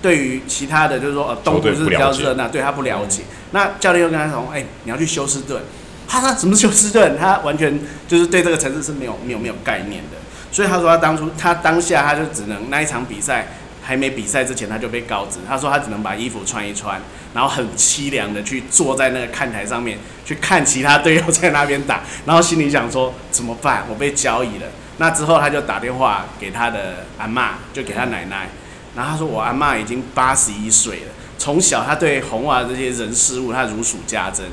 [0.02, 3.22] 对于其他的就是说呃东部是比较热闹，对他不了解。
[3.52, 5.62] 那教练又跟他说：“哎、欸，你要去休斯顿。”
[6.08, 10.16] 他说：“什么休斯顿？”他完全就是对这个城市是没有没有没有概念的。
[10.50, 13.46] 所以他说他当初他当下他就只能那一场比赛。
[13.80, 17.00] 还没比赛之前他就被告知，他说他只能把衣服穿一穿，
[17.32, 23.84] 然后很凄凉的去坐在那个看台上面去看其他队友在那边打，然后心里想说怎么办？
[23.88, 24.66] 我被交易了。
[24.98, 28.50] 那之后他就打电话给他的阿嬷，就给他奶奶，
[28.94, 34.44] 然后他说我阿嬷已经八十一岁了，从小他对红袜这些人事物他如数家珍。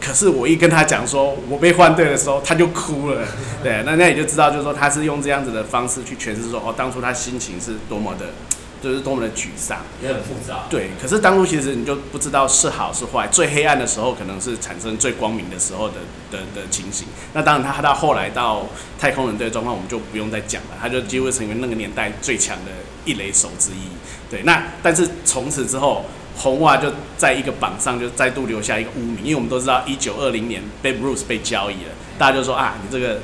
[0.00, 3.26] 可是我一跟他讲说我被换队的时候，他就哭了。
[3.64, 8.26] 对，那那也就知道，就是说他是用这样子的方式去诠释说，哦，当初他心情是多么的，
[8.80, 10.66] 就是多么的沮丧，也很复杂。
[10.70, 15.94] 对，可是当初其实你就不知道是好是坏，最黑暗的时候可能是产生最光明的时候的
[16.30, 17.08] 的的情形。
[17.32, 18.66] 那当然，他到后来到
[19.00, 22.70] 太空人队的状况，我们就不用再讲了，他就几乎成为那个年代最强的
[23.04, 23.88] 一垒手之一。
[24.30, 26.04] 对，那但是从此之后。
[26.36, 33.20] 红袜就在一个榜上就再度留下一个污名，因为我们都知道一九二零年 Babe Ruth 被交易了，大家就说啊，你这个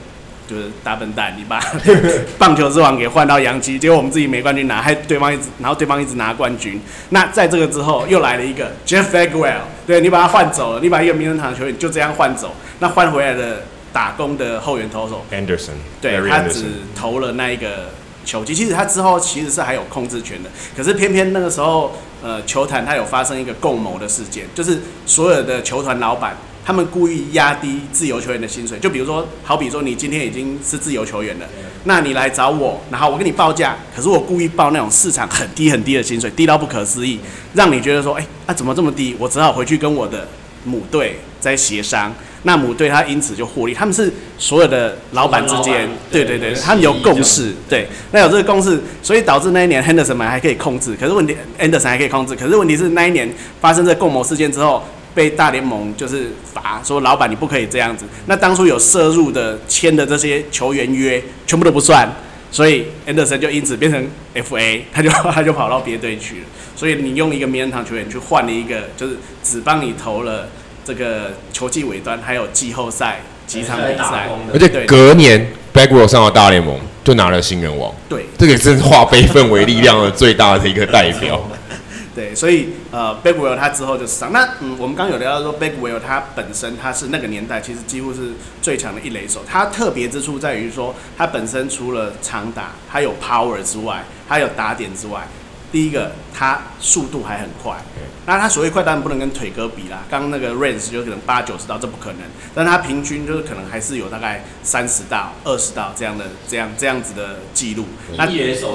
[0.49, 1.61] 就是大笨蛋，你把
[2.39, 6.81] 棒球之王给换到洋基，结果我们自己没冠军拿，还对方一直，然后对方一直拿冠军。
[7.11, 17.91] 那在这个之后又来了一个 Jeff Bagwell，对，你把他换走了，你把一个名人堂的球员就这样换走，那换回来的打工的后援投手 Anderson，对他只投了那一个。
[18.25, 31.47] 球季其实他之后其实是还有控制权的，可是偏偏那个时候，呃，球坛它有发生一个共谋的事件，就是所有的球团老板他们故意压低自由球员的薪水，就比如说，好比说你今天已经是自由球员了，
[31.85, 37.19] 那你来找我，然后我给你报价，可是我故意报那种市场很低很低的薪水，低到不可思议，
[37.55, 39.17] 让你觉得说，哎，啊怎么这么低？
[39.19, 40.29] 我只好回去跟我的
[40.65, 42.15] 母队在协商。
[42.45, 54.83] 那母队他因此就获利，他们是所有的老板之间，对对对，他们有共识，对，那有这个共识，所以导致那一年 Henderson 还可以控制，可是问题 Anderson 还可以控制，可是问题是那一年发生这共谋事件之后，
[55.15, 62.13] 被大联盟就是罚说老板你不可以这样子，那当初有涉入的签的这些球员约全部都不算，
[62.53, 70.49] 所以 Anderson 就因此变成 FA，他就 他就跑到别队去了，所以你用一个名人堂球员去换了一个，就是只帮你投了。
[70.85, 77.95] 这个球季尾端还有季后赛几场比赛，而且隔年 Bagwell 上了大联盟，就拿了新人王。
[78.09, 81.41] 对，这个真是化悲愤为力量的最大的一个代表。
[82.15, 84.33] 对，所以呃，Bagwell 他之后就上。
[84.33, 89.43] 那嗯，我们刚有聊到说，Bagwell 他本身他是那个年代其实几乎是最强的一垒手。
[89.49, 95.27] 他特别之处在于说，他本身除了长打，他有 power 之外，他有打点之外。
[95.73, 97.77] 第一个，他速度还很快，
[98.27, 100.05] 那他所谓快当然不能跟腿哥比啦。
[100.11, 102.19] 刚刚那个 range 就可能八九十道，这不可能。
[102.55, 107.87] 但他平均就是可能还是有大概三十道、二十道这样的这样这样子的记录。
[108.19, 108.27] 那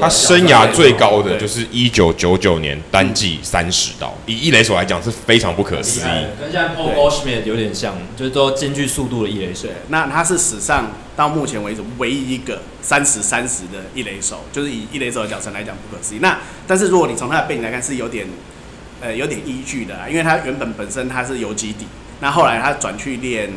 [0.01, 6.25] 他生涯最高的就是一九九九年单季三十道，以一垒手来讲是非常不可思议。
[6.39, 9.67] 跟现在 Paul Goldschmidt 有点像，就是都兼具速度的一垒手。
[9.89, 16.19] 那他是史上到目前为止唯一一个三十三十的一垒手，就是以一垒手的脚程来讲不可思议。
[16.21, 18.27] 那但是如果你从他的背景来看，是有点，
[19.01, 21.87] 呃，有点依据的，因为他原本本身他是游击底，
[22.19, 23.51] 那后来他转去练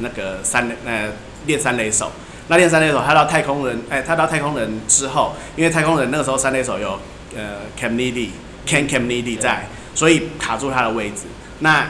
[0.00, 1.08] 那个三呃
[1.46, 2.12] 练三垒手，
[2.48, 7.00] 那练三垒手他到太空人，哎、他到太空人之后，因为太空人那个时候三垒手有
[7.34, 8.28] 呃 Cam Neely
[8.66, 11.22] Ken Cam Neely 在，所以卡住他的位置。
[11.60, 11.88] 那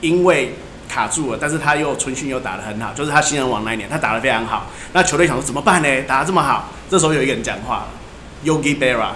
[0.00, 0.52] 因为
[0.88, 4.66] 卡住了，但是他又春训又打得很好，就是他新人王那一年他打得非常好。
[4.92, 6.02] 那球队想说怎么办呢？
[6.02, 7.88] 打得这么好，这时候有一个人讲话了
[8.44, 9.10] ，Yogi Berra。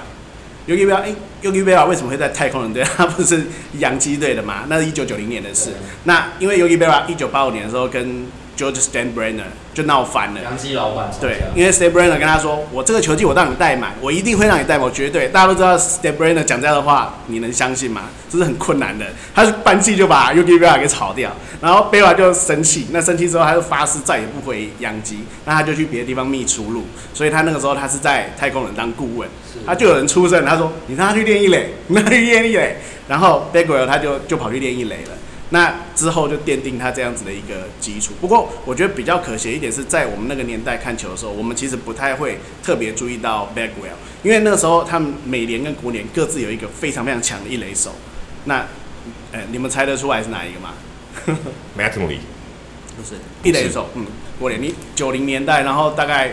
[0.68, 2.84] Yogi Berra，哎，Yogi Berra 为什么会在太空人队？
[2.96, 3.46] 他不是
[3.78, 4.64] 洋基队的嘛？
[4.68, 5.70] 那是一九九零年的事。
[6.04, 8.26] 那因为 Yogi Berra 一九八五年的时候跟
[8.60, 10.40] George Steinbrenner 就闹翻了。
[10.42, 11.10] 洋基老板。
[11.18, 18.02] 对，因为 Steinbrenner 跟他说：“我这个球季我让你带满，我一定会让你带满，我绝对。”大家都知道 Steinbrenner 讲这样的话，你能相信吗？
[18.28, 19.06] 这是很困难的。
[19.34, 22.88] 他是半季就把 Yogi Berra 给炒掉，然后 Berra 就生气。
[22.90, 26.84] 那生气之后，他就发誓再也不回洋基，那他就去别的地方觅出路。
[27.14, 29.28] 所以他那个时候他是在太空人当顾问，
[29.66, 32.76] 他就有人出声，他说：“你让他去练一垒，你让他去练一垒。”
[33.08, 35.10] 然后 Bagwell 他就就跑去练一垒了。
[35.52, 38.12] 那之后就奠定他这样子的一个基础。
[38.20, 47.90] 不过我觉得比较可惜一点是在我们那个年代看球的时候，我们其实不太会特别注意到 Bagwell，因为那个时候他们美联跟国联各自有一个非常非常强的一垒手。
[48.44, 48.66] 那，
[49.32, 50.74] 呃，你们猜得出来是哪一个吗
[51.76, 52.18] ？Mattingly，
[52.96, 54.06] 不是一垒手，嗯，
[54.38, 56.32] 国联你九零年代，然后大概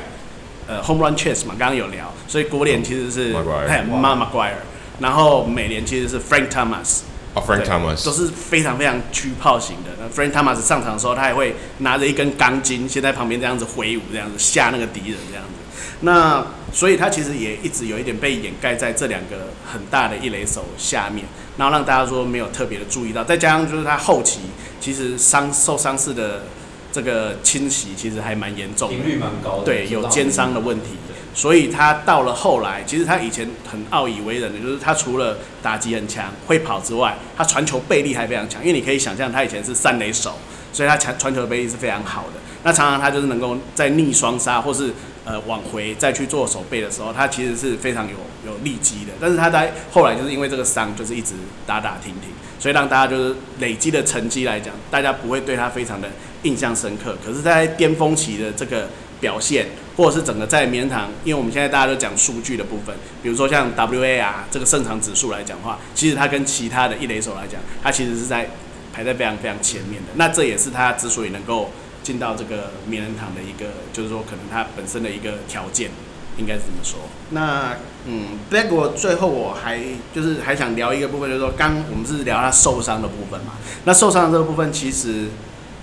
[0.67, 4.51] 呃 Home Run Chase 嘛，刚刚有聊，所以国联其实是 Mark McGwire，
[4.99, 6.99] 然后美联其实是 Frank Thomas。
[7.41, 9.91] Frank Thomas 都是非常非常驱炮型的。
[9.99, 15.51] 那 Frank Thomas 上场的时候，他也会拿着一根钢筋，先在旁边这样子挥舞，这样子吓那个敌人这样子。
[16.01, 21.25] 那所以他其实也一直有一点被掩盖在这两个很大的一垒手下面，
[21.57, 23.23] 然后让大家说没有特别的注意到。
[23.23, 24.41] 再加上就是他后期
[24.79, 26.43] 其实伤受伤势的
[26.91, 30.89] 这个侵袭其实还蛮严重的，频率蛮高的，对，有肩伤的问题。
[31.33, 38.61] 所以他到了后来，其实他以前很傲以为人的，就是他除了打击很强、会跑之外，他传球背力还非常强。
[38.61, 40.37] 因为你可以想象，他以前是三垒手，
[40.73, 42.39] 所以他传传球的臂力是非常好的。
[42.63, 44.91] 那常常他就是能够在逆双杀或是
[45.23, 49.11] 呃往回再去做守备的时候，他其实是非常有有利基的。
[49.21, 51.33] 但是他在后来就是因为这个伤，就是一直
[51.65, 56.09] 打打停停，所以让大家就是累积的成绩来讲，大家不会对他非常的
[56.43, 57.15] 印象深刻。
[57.23, 68.49] 可是，在巅峰期的这个表现，或者是整个在名人堂，因为我们现在大家都讲数据的部分，比如说像 WAR 这个胜场指数来讲的话，其实它跟其他的一垒手来讲，它其实是在
[68.93, 70.09] 排在非常非常前面的。
[70.15, 71.71] 那这也是他之所以能够
[72.03, 75.89] 进到这个名人堂的一个，就是说可能他本身的一个条件，
[76.37, 76.99] 应该是这么说。
[77.31, 79.79] 那嗯，Back，我最后我还
[80.13, 83.53] 就是还想聊一个部分，就是说刚我们是聊他受伤的部分嘛。
[83.85, 85.25] 那受伤的这个部分其实。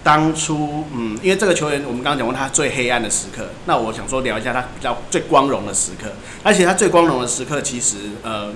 [0.05, 3.49] 当初，嗯，因为这个球员，我们刚刚讲过他最黑暗的时刻。
[3.65, 6.13] 那我想说聊一下他比较最光荣的时刻。
[6.43, 8.53] 而且他最光荣的时刻，其实，呃，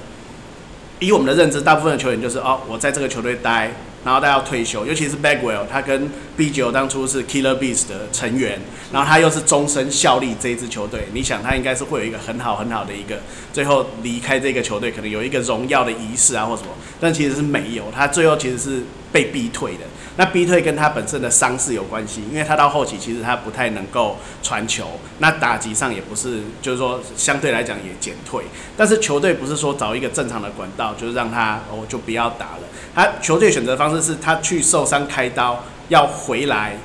[0.99, 3.73] 以我们的认知，大部分的球员就是哦，我在这个球队待，
[4.05, 4.85] 然后他要退休。
[4.85, 8.61] 尤其是 Bagwell，他跟 Biggio 当初是 Killer Bees 的成员，
[8.93, 11.09] 然后他又是终身效力这一支球队。
[11.15, 13.17] 你想，他应该是会有一个很好很好的一个，
[13.55, 16.69] 最后离开这个球队，可能有一个荣耀的仪式啊，或什么。
[17.01, 19.85] 但其实是没有，他最后其实是被逼退的。
[20.19, 28.43] 那逼退跟他本身的伤势有关系，因为他到后期其实他不太能够传球，那打击上也不是，就是说相对来讲也减退。
[28.77, 32.63] 但是球队不是说找一个正常的管道，就是让他哦就不要打了。
[32.97, 36.77] 他球队选择方式是他去受伤开刀要回来，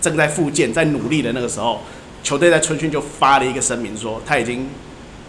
[0.00, 1.82] 正在复健在努力的那个时候，
[2.22, 4.66] 球队在春训就发了一个声明说他已经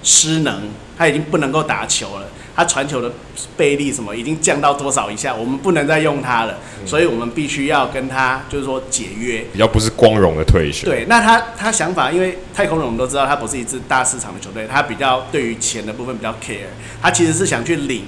[0.01, 0.69] 失能，
[1.01, 2.27] 他已经不能够打球了。
[2.55, 3.09] 他传球的
[3.57, 10.85] 倍力什么已经降到多少以下，我们不能再用他了，嗯、所以我们必须要跟他就是说解约，比较不是光荣的退休。
[10.85, 16.67] 对，那他他想法，因为太空人我们都知道，他不是一支大市场的球队，他比较对于钱的部分比较 care，
[17.01, 18.03] 他其实是想去领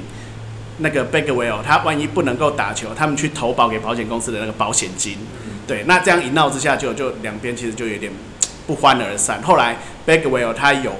[0.80, 5.18] 那个 Bagwell，他万一不能够打球，他们去投保给保险公司的那个保险金。
[5.66, 8.12] 对，那这样一闹之下就，就就两边其实就有点
[8.68, 9.42] 不欢而散。
[9.42, 10.94] 后来 Bagwell 他有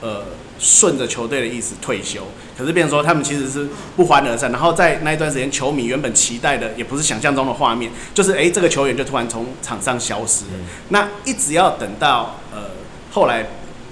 [0.00, 0.24] 呃。
[0.60, 2.20] 顺着球队的意思退休，
[2.56, 4.52] 可是变成说他们其实是不欢而散。
[4.52, 10.50] 然后在那一段时间，球迷原本期待的也不是想象中的画面，就是诶、欸，这个球员就突然从场上消失了。
[10.90, 12.64] 那一直要等到呃
[13.10, 13.46] 后来，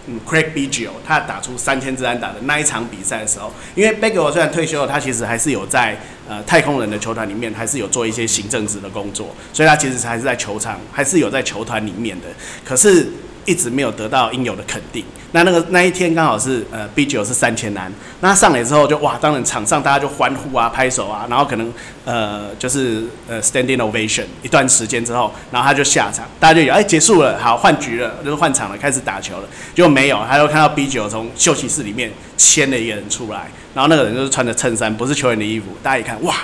[0.09, 12.27] 嗯，Craig Biggio 他打出三千支安打的那一场比赛的时候，因为 Bagwell 虽然退休了，他其实还是有在呃太空人的球团里面还是有做一些行政职的工作，所以他其实还是在球场，还是有在球团里面的。
[12.63, 13.11] 可是。
[13.49, 15.03] 一直没有得到应有的肯定。
[15.33, 21.73] 那那个那一天刚好是呃 B 九是三千安，那上来之后就哇，当然场上大家就欢呼啊、拍手啊，然后可能
[22.05, 29.49] 呃就是呃 standing ovation 一段时间之后，然后他就下场，大家就以为哎结束了，好换局了，就是换场了，开始打球了。
[29.75, 36.35] 结果没有，他就看到 B 九从休息室里面牵了一个人出来，然后那个人就是穿着衬衫，不是球员的衣服，大家一看哇。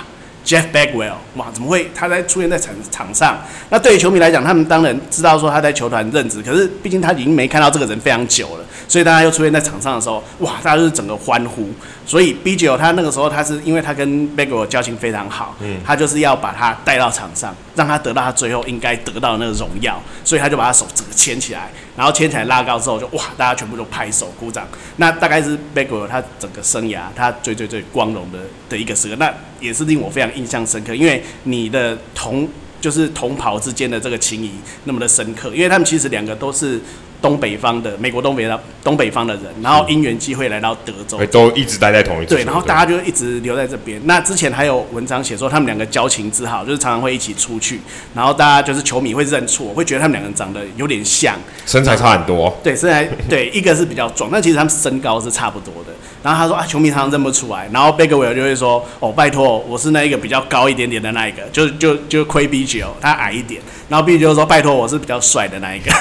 [0.45, 3.37] Jeff Bagwell，哇，怎么会他在出现在场场上？
[3.69, 11.69] 那对于球迷来讲，他们当然知道说他在球团任职，可是毕竟他已经没看到这个人非常久了，所以当他又出现在场上的时候，哇，大家就是整个欢呼。
[12.05, 24.67] 所以 Biggio 他那个时候他是因为他跟 Bagwell 交情非常好，嗯，他就是要把他带到场上，让他得到他最后应该得到的那个荣耀，所以他就把他手整个牵起来，然后牵起来拉高之后就哇，大家全部都拍手鼓掌。
[24.97, 32.47] 那大概是 b a g g o 他整个生涯他最最最光荣的的一个时刻，那也是令我非常印象深刻，因为你的同
[32.81, 34.51] 就是同袍之间的这个情谊
[34.83, 36.81] 那么的深刻，因为他们其实两个都是。
[37.25, 42.37] 东北方的美国东北的东北方的人，然后因缘机会来到德州，都一直待在同一队。
[42.37, 43.99] 对，然后大家就一直留在这边。
[44.03, 47.81] 那之前还有文章写说他们两个交情之好，就是常常会一起出去，
[48.13, 51.35] 然后大家就是球迷会认错，会觉得他们两个人长得有点像，
[51.65, 52.55] 身材差很多。
[52.63, 55.91] 对，身材对，一个是比较壮，但其实他们身高是差不多的。
[56.21, 57.67] 然后他说啊，球迷常常认不出来。
[57.73, 63.59] 然后贝格韦尔就会说，哦，拜托，我是那一个比较高一点点的那一个， 就就就亏 Biggio，他矮一点。
[63.87, 65.91] 然后 Biggio 就说，拜托，我是比较帅的那一个。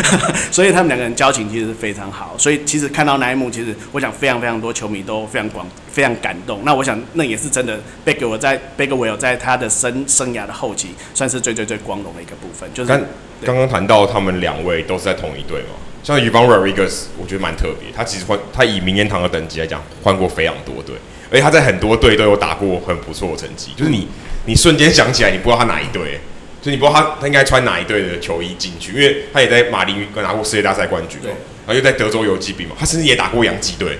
[0.50, 2.34] 所以他们两个人交情其实是非常好。
[2.36, 6.60] 所以其实看到那一幕，其实我想非常非常多球迷都非常广非常感动。
[6.64, 12.68] 那我想那也是真的，贝格韦尔在贝格维尔在他的生生涯的后期，算是最最最光荣的一个部分。
[12.74, 13.04] 就是
[13.42, 15.76] 刚刚谈到他们两位都是在同一队嘛。
[16.02, 17.90] 像 Ivan Rodriguez，我觉得蛮特别。
[17.96, 20.94] 他其实换他以名人堂的等级来讲，换过非常多队，
[21.30, 23.70] 而且他在很多队都有打过很不错的成绩。
[23.74, 24.06] 就是你
[24.44, 26.20] 你瞬间想起来，你不知道他哪一队，
[26.64, 33.98] 就你不知道他他应该穿哪一队的球衣进去，因为他也在马林鱼拿过世界大赛冠军，对，然后又在德州游骑兵嘛，他甚至也打过洋基队。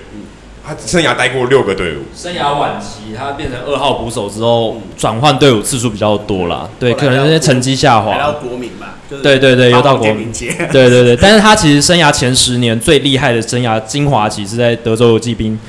[0.67, 6.67] 他生涯待过六个队伍，生涯晚期他变成二号捕手之后，转换队伍次数比较多啦。
[6.79, 8.13] 对，可能那些成绩下滑。
[8.13, 10.31] 来到国民吧，就是、对对对，又到国民。
[10.33, 15.59] 对对对，但是他其实生涯前十年最厉害的生涯精华期是在德州游骑兵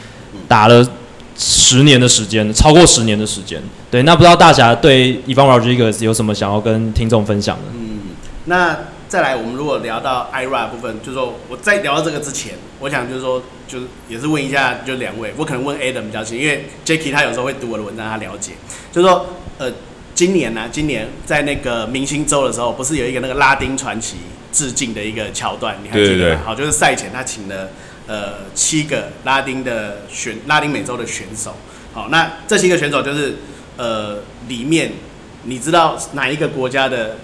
[0.49, 0.82] 打了
[1.39, 3.62] 十年的时间，超过十年的时间。
[3.91, 7.64] 对，那不知道大侠对 Ivan Rodriguez 有什么想要跟听众分享的？
[7.74, 8.01] 嗯，
[8.47, 8.78] 那。
[9.09, 18.55] 再来，我们如果聊到 IRA 部分，就是说我在聊到这个之前，我想就是说，就是也是问一下，就两位，我可能问 Adam 比较清，因为 Jacky 他有时候会读我的文章，他了解，
[18.91, 19.26] 就是说，
[19.59, 19.70] 呃，
[20.12, 24.16] 今年呢、啊，今年在那个明星周的时候，不是有一个那个拉丁传奇
[24.51, 26.37] 致敬的一个桥段，你还记得。
[26.39, 27.68] 好，就是赛前他请了
[28.07, 31.54] 呃七个拉丁的选拉丁美洲的选手，
[31.92, 33.36] 好，那这七个选手就是
[33.76, 34.92] 呃里面
[35.44, 37.16] 你知道哪一个国家的？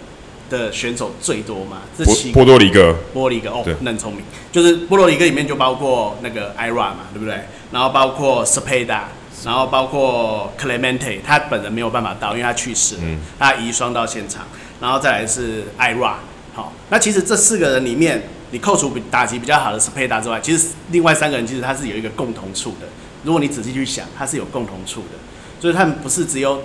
[0.50, 1.78] 的选手最多吗？
[1.96, 4.22] 这七波多黎各，波多黎各哦，那很聪明。
[4.52, 7.46] 就是波多黎各里面就包括那个 Ira 嘛，对不对？
[7.70, 9.04] 然后包括 Sepeda
[9.46, 14.46] 然后包括 Clemente，他本人没有办法到，因为他去世了，嗯、他遗孀到现场。
[14.78, 16.16] 然后再来是 Ira，
[16.52, 22.86] 好，那其实这四个人里面，你扣除比打击比较好的 Cepeda 之外，其实另外三个人其实他是有一个共同处的。
[23.24, 25.18] 如果你仔细去想，他是有共同处的，
[25.60, 26.62] 所以他们不是只有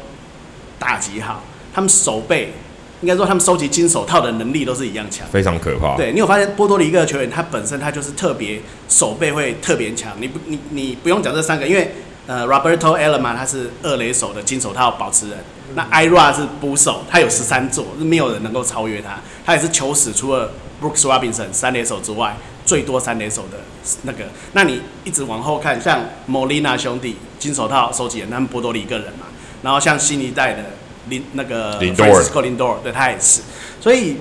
[0.77, 1.41] 打击好，
[1.73, 2.53] 他们守备。
[3.01, 5.95] 应该说，他们收集金手套的能力都是一样强，非常可怕。
[5.95, 8.59] 对，你有发现波多黎各球员，他本身他就是特别
[8.89, 10.13] 守备会特别强。
[10.19, 11.93] 你不，你你不用讲这三个，因为
[12.25, 15.37] 呃，Roberto Alomar 他是二垒手的金手套保持人，
[15.75, 19.19] 那 Ira 是捕手，他有十三座，是没有人能够超越他。
[19.45, 23.59] 他也是球史除了 Brooks Robinson 三垒手之外最多三垒手的
[24.03, 24.25] 那个。
[24.53, 29.27] 那你一直往后看，像 Molina 兄弟金手套收集人，他们波多黎各人嘛，
[29.61, 30.63] 然后像新一代的。
[31.09, 33.39] 林那个 Francisco Lindor，对他也是，
[33.79, 34.17] 所以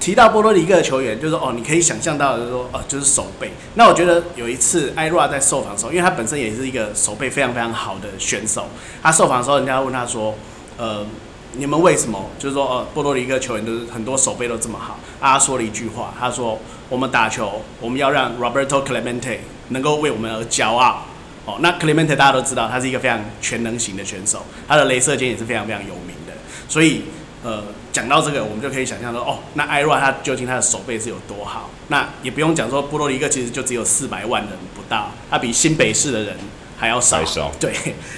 [0.00, 3.52] 提到波多黎各的球员，就是说哦，你可以想象到，就是说哦，就是手背。
[3.76, 8.66] 那我觉得有一次 Ira 在受访的时候，因为他本身也是一个手背非常非常好的选手，
[9.00, 10.34] 他受访的时候，人家问他说，
[10.76, 11.06] 呃，
[11.54, 14.98] 你们为什么就是说呃，波多黎各球员都是很多手背都这么好？
[15.20, 19.38] 他说了一句话，他说我们打球，我们要让 Roberto Clemente
[19.68, 21.04] 能够为我们而骄傲。
[21.46, 26.34] 哦，那 Clemente 大家都知道，他是一个非常全能型的选手，他的镭射肩也是非常非常有名的。
[26.68, 27.04] 所以，
[27.42, 31.70] 呃，讲到这个，我们就可以想象说，哦，那 Ira 他究竟他的手背是有多好？
[31.88, 36.36] 那也不用讲说，波多黎各其实就只有四百万人不到，他比新北市的人
[36.76, 37.00] 还要。
[37.00, 37.24] 少。
[37.58, 37.72] 对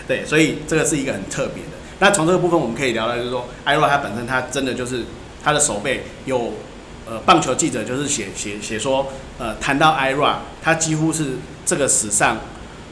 [0.08, 1.70] 对，所以这个是一个很特别的。
[2.00, 5.04] 那从这个部分我们可以聊到，就是说，Ira 他本身他真的就是
[5.44, 6.54] 他的手背有，
[7.06, 9.06] 呃，棒球记者就是写写写说，
[9.38, 12.36] 呃，谈到 Ira，他几乎是这个史上。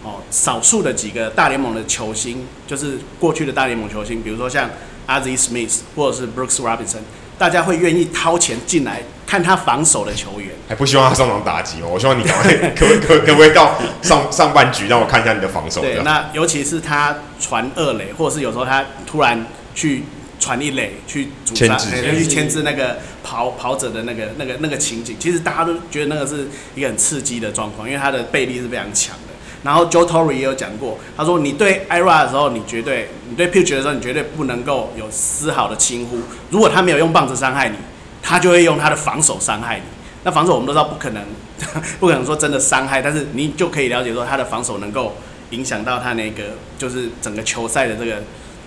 [0.05, 4.71] 哦，少数的几个大联盟的球星，就是过去的大联盟球星，比如说像
[5.07, 7.01] a z i Smith 或者是 Brooks Robinson，
[7.37, 10.48] 大家会愿意掏钱进来看他防守的球员。
[10.69, 11.89] 还不希望他上场打击哦？
[11.93, 15.81] 我希望你赶快 可不可可不可以到上上半局让我看一下你的防守？
[15.81, 20.05] 对，那尤其是他传二垒，或者是有时候他突然去
[20.39, 29.35] 传一垒去阻杀，去牵制那个跑跑者的那个那个那个情景，其实大家都觉得那个是一个很刺激的状况，因为他的背力是非常强的。
[29.65, 36.19] 然后 Joe Torre 也有讲过，他说你对 Ira 的时候，你绝对你对 pitch 的时候，你绝对不能够有丝毫的轻忽。
[36.51, 37.77] 如果他没有用棒子伤害你，
[38.23, 39.83] 他就会用他的防守伤害你。
[40.29, 41.25] 那防守我们都知道不可能，
[41.99, 45.15] 不可能说真的伤害，但是你就可以了解说他的防守能够
[45.53, 46.43] 影响到他那个
[46.77, 48.17] 就是整个球赛的这个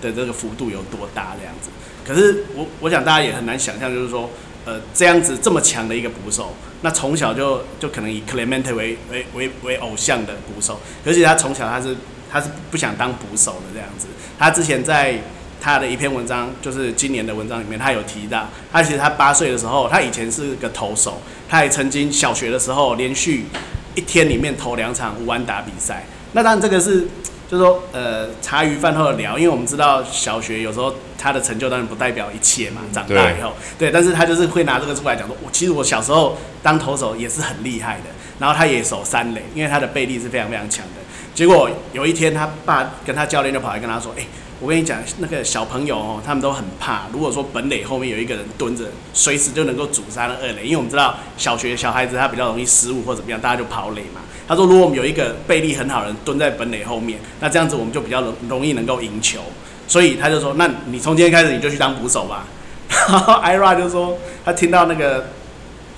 [0.00, 1.70] 的这个幅度有多大这样子。
[2.04, 4.28] 可是我我想大家也很难想象，就是说。
[4.64, 11.96] 呃，这样子这么强的一个捕手，那从小就就可能以 Clemente 为为为为偶像的捕手，而且他从小他是
[12.30, 14.06] 他是不想当捕手的这样子。
[14.38, 15.18] 他之前在
[15.62, 23.46] 他的一篇文章，就是今年的文章里面，他有提到，他其实他八岁的时候，他以前是个投手，他也曾经小学的时候连续
[23.94, 26.04] 一天里面投两场无安打比赛。
[26.32, 27.06] 那当然这个是。
[27.50, 38.04] 就是说，呃，茶余饭后的聊，因为我们知道小学有时候他的成就当然不代表一切嘛，长大以后，对，但是他就是会拿这个出来讲说，我其实我小时候当投手也是很厉害的，
[38.38, 41.02] 然后他也守三垒，因为他的背力是非常非常强的。
[41.34, 44.24] 结果有一天他爸跟他教练就跑来跟他说，哎。
[44.62, 47.02] 我跟你讲，那个小朋友哦，他们都很怕。
[47.12, 54.20] 如果说本垒后面有一个人蹲着，随时就能够阻杀那二垒，因为我们知道小学小孩子他比较容易失误或怎么样，大家就跑垒嘛。
[54.46, 59.40] 他说，如果我们有一个背力很好的人蹲在本垒后面，那这样子我们就比较容容易能够赢球。
[59.88, 62.46] 所以他就说，那你从今天开始你就去当捕手吧。
[62.88, 65.26] 然后 Ira 就说，他听到那个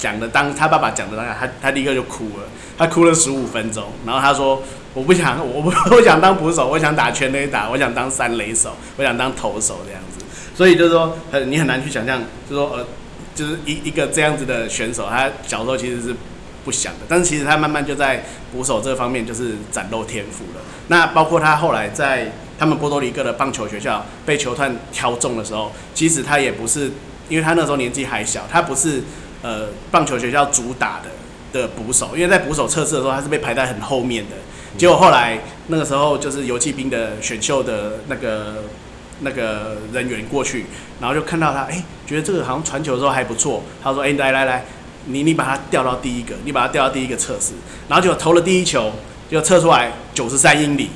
[0.04, 2.44] 讲的当他爸爸讲的当下，他他立刻就哭了，
[2.76, 3.84] 他哭了十五分钟。
[4.06, 4.62] 然后他说。
[4.94, 10.24] 我不想，我不，我想当捕手，我想打全垒打，我想当三垒手，我想当投手这样子。
[10.54, 12.86] 所以就是说，很你很难去想象，就是说呃，
[13.34, 16.14] 就是一一个这样子的选手，他小时候其实是
[16.64, 17.00] 不想的。
[17.08, 20.62] 但是其实他慢慢就在捕手这方面就是展露天赋了。
[20.86, 26.92] 那包括他后来在他们波多黎各的棒球学校被球探挑中的时候，其实他也不是，
[27.28, 29.02] 因为他那时候年纪还小，他不是
[29.44, 31.10] 呃棒球学校主打的
[31.52, 34.36] 的捕手，因为在捕手测试的时候他是被排在很后面的。
[34.76, 35.38] 结果后来
[35.68, 38.64] 那个时候就是游骑兵的选秀的那个
[39.20, 40.66] 那个人员过去，
[41.00, 43.62] 然后就看到他，哎，觉得这个好像传球的时候还不错。
[43.80, 44.64] 他说：“哎，来来来，
[45.06, 47.52] 你你把他调到第一个，你把他调到第一个测试。”
[47.88, 48.90] 然后就投了第一球，
[49.30, 50.90] 就测出来九十三英里，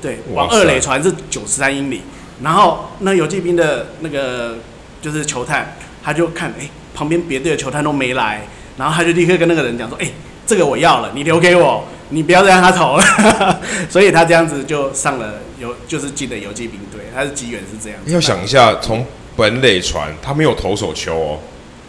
[0.00, 2.00] 对，往二垒传是九十三英里。
[2.42, 4.56] 然后那游骑兵的那个
[5.02, 8.42] 就是球探，他就看，哎，旁边别队的球探都没来，
[8.76, 10.10] 然后他就立刻跟那个人讲说：“哎，
[10.46, 13.04] 这个我要了，你留给我。”你不要再让他投了，
[13.88, 18.12] 所以他这样子就上了游，就是进了游击兵队，他是机缘是这样子。
[18.12, 21.38] 要想一下，从本垒传，他没有投手球哦，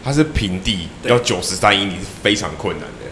[0.04, 3.10] 他是平地，要九十三英里是非常困难的，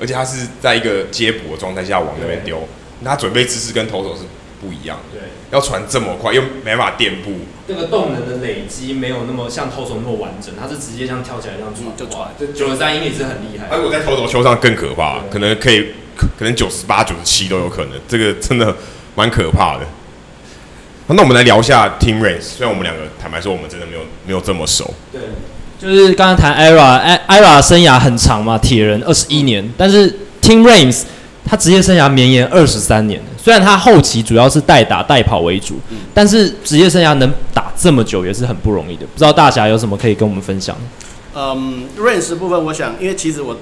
[0.00, 2.66] 而且他是在一个接捕的状态下往那边丢，
[3.02, 4.22] 那他准备姿势跟投手是
[4.60, 5.20] 不一样的。
[5.20, 7.30] 对，要传这么快，又没办法垫步，
[7.68, 13.68] 这个动能的累积没有那么像投手那么完整，他是直接像跳起来这样传就传，这九十三英里是很厉害。
[13.70, 15.92] 他如果在投手球上更可怕，可能可以。
[16.38, 18.76] 可能九十八、九十七都有可能，这个真的
[19.16, 19.80] 蛮可怕的。
[21.08, 24.94] 那我们来聊一下 Team Raines，虽然我们两个坦白说，我们真的没有没有这么熟。
[25.10, 25.20] 对，
[25.80, 31.04] 就是刚刚谈 Ira，Ira 生涯很长嘛，铁人二十一年，但是 Tim Raines
[31.44, 35.74] 他职业生涯绵延二十三年，虽然他后期主要是代打代跑为主，
[36.14, 39.06] 但是职业生涯能打这么久也是很不容易的。
[39.06, 40.76] 不知道大侠有什么可以跟我们分享？
[41.34, 43.56] 嗯，Raines 部分，我想，因为其实我。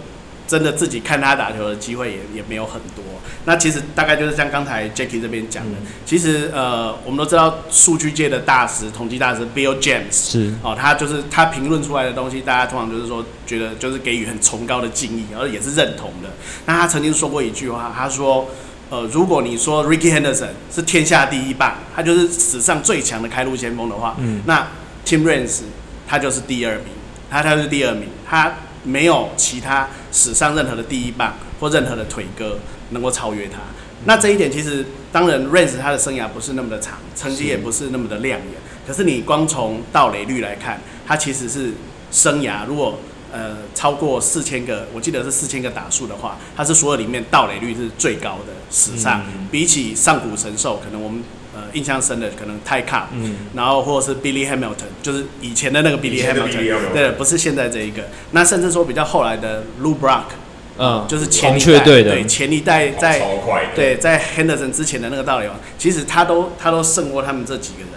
[0.50, 3.04] 真的自己看他打球的机会也也没有很多。
[3.44, 16.30] 那其实大概就是像刚才 Jacky 这边讲的，嗯、其实呃，我们都知道数据界的大师、统计大师 Bill James 是哦，他就是他评论出来的东西，大家通常就是说觉得就是给予很崇高的敬意，而也是认同的。
[16.66, 18.48] 那他曾经说过一句话，他说
[18.90, 24.66] 呃，如果你说 Ricky Henderson 是天下第一棒，他就是史上最强的开路先锋的话，嗯，那
[25.06, 25.60] Tim Raines
[26.08, 26.86] 他就是第二名，
[27.30, 28.52] 他他是第二名，他。
[28.82, 32.58] 没有其他史上任何的第一棒或任何的腿哥
[32.90, 33.58] 能够超越他。
[34.04, 38.48] 那这一点其实，当然 Raines 他的生涯不是那么的长，成绩也不是那么的亮眼。
[38.86, 41.72] 可是你光从盗垒率来看，他其实是
[42.10, 42.98] 生涯如果
[43.32, 51.22] 呃超过四千个，我记得是四千个打数的话，他是所有里面盗垒率是最高的，史上比起上古神兽，可能我们。
[51.60, 58.02] 呃，印象深的可能 Ty Cobb，嗯，然后或者是 Billy Hamilton，就是以前的那个 Billy Hamilton，对，不是现在这一个。
[58.30, 60.24] 那甚至说比较后来的 Lou Brock，
[60.78, 63.20] 嗯，就是前一代，对，前一代在，
[63.74, 67.88] 对，在 Henderson 之前的那个盗垒王，其实他都他都胜过他们这几个人。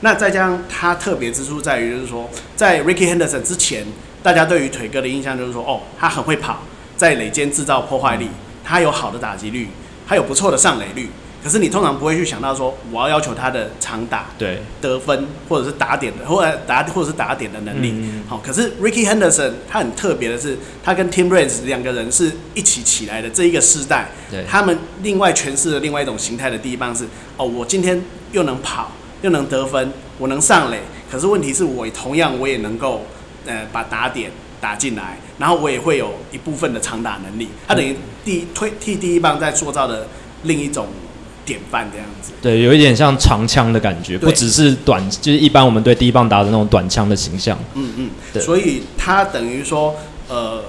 [0.00, 3.86] 那再加上他特别之处在于，就是说在 Ricky Henderson 之前，
[4.22, 6.62] 大家对于腿哥的印象就是说，哦，他很会跑，
[6.96, 8.28] 在垒间制造破坏力，
[8.64, 9.68] 他有好的打击率，
[10.08, 11.08] 他有不错的上垒率。
[11.42, 17.92] 可是你通常不会去想到说，我要要求他的长打、对得分，或者是打点的，或者打或者是打点的能力。
[18.28, 24.10] 好、嗯，可是 Ricky Henderson 他很特别的是，他跟 Tim Raines 两个人是一起起来的这一个世代。
[24.30, 30.78] 对，他们另外诠释了另外一种形态的第一棒是，哦，我今天又能跑，又能得分，我能上垒。
[31.10, 33.04] 可是问题是我同样我也能够，
[33.46, 34.30] 呃，把打点
[34.60, 37.48] 打进来，然后我也会有一部分的长打能力。
[37.66, 40.06] 他等于第推替第一棒在塑造的
[40.44, 40.86] 另一种。
[41.44, 47.58] 典范这样子，对，有一点像长枪的感觉，不只是短，就是一般我们对第一棒打的那种短枪的形象。
[47.74, 49.96] 嗯嗯，对，所以他等于说，
[50.28, 50.62] 呃，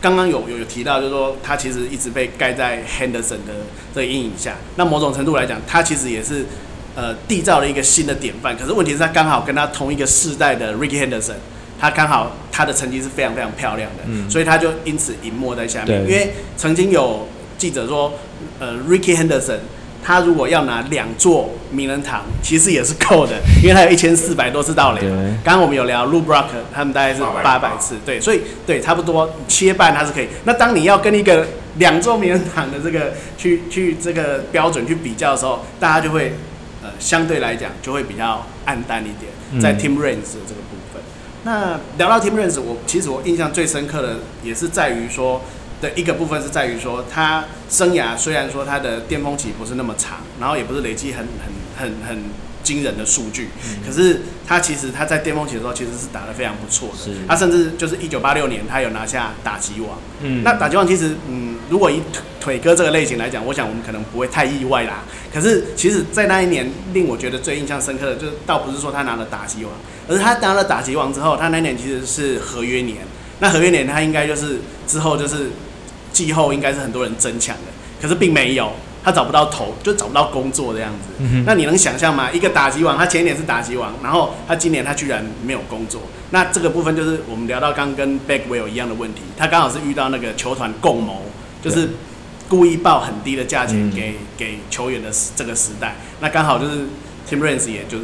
[0.00, 4.56] 刚刚有有有提到，就是说他其实一直被盖在 Henderson 的这个阴影下。
[4.76, 6.46] 那某种程度来讲，他其实也是
[6.94, 8.56] 呃缔造了一个新的典范。
[8.56, 11.34] 可是问题是，他刚好跟他同一个世代的 Ricky Henderson，
[11.80, 16.02] 他刚好他的成绩是非常非常漂亮的，嗯，所以他就因此隐没在下面。
[16.02, 17.26] 因为曾经有
[17.58, 18.12] 记者说，
[18.60, 19.58] 呃，Ricky Henderson。
[20.02, 25.00] 他如果要拿两座名人堂，其实也是够的，因为他有一千四百多次盗垒。
[25.44, 30.28] 刚刚我们有聊 Lou Brock，他们大概是八百次，对，所以对，差不多切半他是可以。
[30.44, 31.46] 那当你要跟一个
[31.76, 36.32] 两座名人堂的这个去去这个标准去比较的时候，大家就会
[36.82, 41.02] 呃相对来讲就会比较暗淡一点，在 Tim Raines 的这个部分。
[41.02, 45.42] 嗯、那聊到 Tim Raines，我其实我印象最深刻的也是在于说。
[45.80, 52.24] 的一个部分是在于说，他生涯虽然说他的巅峰期不是那么长，然后也不是累积很很很很
[52.62, 57.12] 惊人的数据，嗯、可是他其实他在巅峰期的时候其实是打得非常不错的。
[57.26, 59.98] 他甚至就是一九八六年，他有拿下打击王。
[60.20, 62.02] 嗯，那打击王其实，嗯，如果以
[62.38, 65.02] 腿哥这个类型来讲，我想我们可能不会太意外啦。
[65.32, 69.72] 可是其实，在那一年令我觉得最印象深刻的，就是倒不是说他拿了打击王，
[70.06, 72.98] 而是他拿了打击王之后，他那年其实是合约年。
[73.38, 75.50] 那合约年他应该就是之后就是。
[76.12, 81.08] 季后应该是很多人争抢的，可是并没有，他找不到头，就找不到工作这样子。
[81.18, 82.30] 嗯、那你能想象吗？
[82.32, 86.02] 一个打击王，他前一年是打击王，然后他今年他居然没有工作。
[86.30, 91.22] 那这个部分就是我们聊到刚刚跟 Bagwell 一样的问题，他刚好是遇到那个球团共谋，
[91.62, 91.90] 就是
[92.48, 96.86] 故意报很低的价钱给、嗯、给球员的这个时代，那刚好就是
[97.30, 97.98] Tim Raines 也就。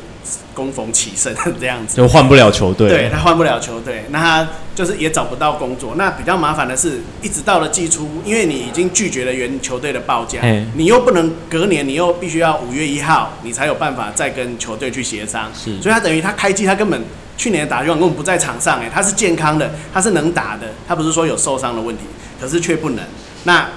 [0.54, 2.88] 攻逢其胜 这样子，就换不了球队。
[2.88, 5.94] 对，他换不了球队，那他就是也找不到工作。
[5.96, 10.40] 那比较麻烦的是，一直到了季初，因为你已经拒绝了原球队的报价，
[10.74, 15.48] 你又不能隔年，你又必须要五月一号，你才有办法再跟球队去协商。
[15.54, 17.00] 是，所以他等于他开机，他根本
[17.36, 22.02] 去年的打击王根本不在场上，哎，他是健康的，他是能打的，他不是说有受伤的问题，
[22.40, 23.04] 可是却不能。
[23.44, 23.68] 那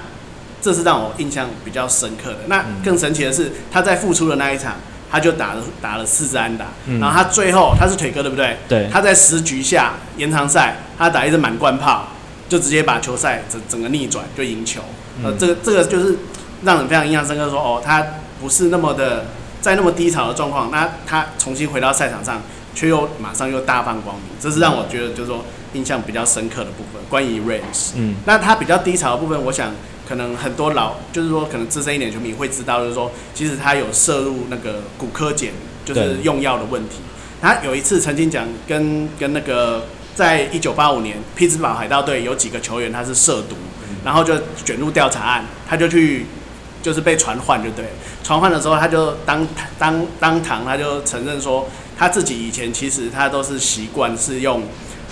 [0.60, 2.38] 这是让我印象比较深刻的。
[2.48, 4.74] 那更神奇的是，他在复出的那一场。
[5.10, 8.56] 他就打了打了四支安打，嗯、然后他最后他是腿哥对不对？
[8.68, 8.88] 对。
[8.92, 12.08] 他在十局下延长赛，他打一支满贯炮，
[12.48, 14.80] 就直接把球赛整整个逆转，就赢球。
[15.18, 16.16] 嗯、呃，这个这个就是
[16.62, 18.06] 让人非常印象深刻说，说哦，他
[18.40, 19.26] 不是那么的
[19.60, 22.40] 在那么低潮的状况，那他重新回到赛场上，
[22.74, 27.02] 却又马上又大放光明，这是让我觉得就是说印象比较深刻的部分。
[27.08, 29.72] 关于 Raines，嗯，那他比较低潮的部分，我想。
[30.10, 35.50] 可能很多老，就是说，可能资深一点球迷会知道，就是说，其实他有摄入那个骨科碱，
[35.84, 36.96] 就是用药的问题。
[37.40, 39.84] 他有一次曾经讲，跟跟那个，
[40.16, 43.54] 在一九八五年，匹兹堡海盗队有几个球员他是涉毒，
[44.04, 44.34] 然后就
[44.64, 46.26] 卷入调查案，他就去，
[46.82, 47.84] 就是被传唤，就对。
[48.24, 49.46] 传唤的时候，他就当
[49.78, 54.62] 当当堂他就承认说，他自己以前其实他都是习惯是用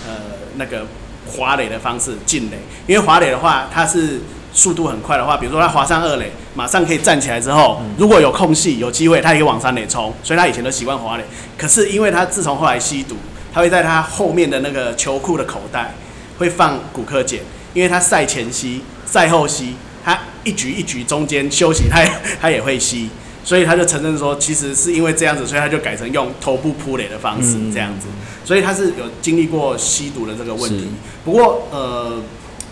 [0.05, 0.15] 呃
[0.57, 0.85] 那个
[1.25, 4.19] 滑垒的方式进垒，因为滑垒的话，他是。
[4.51, 10.11] 速度很快的话，比如说他滑上二垒，马上可以站起来之后，如果有空隙、有机会，他也可以往三垒冲。
[10.23, 11.23] 所以他以前都习惯滑垒。
[11.57, 13.15] 可是因为他自从后来吸毒，
[13.53, 15.93] 他会在他后面的那个球裤的口袋
[16.39, 17.39] 会放古柯碱，
[17.73, 23.09] 因为他赛前吸、赛后吸，他一局一局中间休息，他也 他也会吸。
[23.43, 28.07] 所以他就承认说，其实是因为这样子，所以他就改成用头部扑垒的方式这样子。
[28.43, 30.87] 所以他是有经历过吸毒的这个问题。
[31.23, 32.21] 不过呃。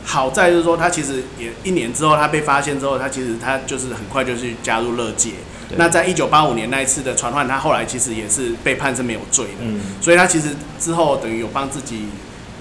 [0.09, 5.31] 好在就是说，他其实也一年之后，他被发现之后，他其实他就是很快就去加入乐界。
[5.75, 9.51] 那在一九八五年那一次的传唤，他后来其实也是被判是没有罪的。
[9.63, 9.81] 嗯。
[9.99, 10.47] 所以他其实
[10.79, 12.05] 之后等于有帮自己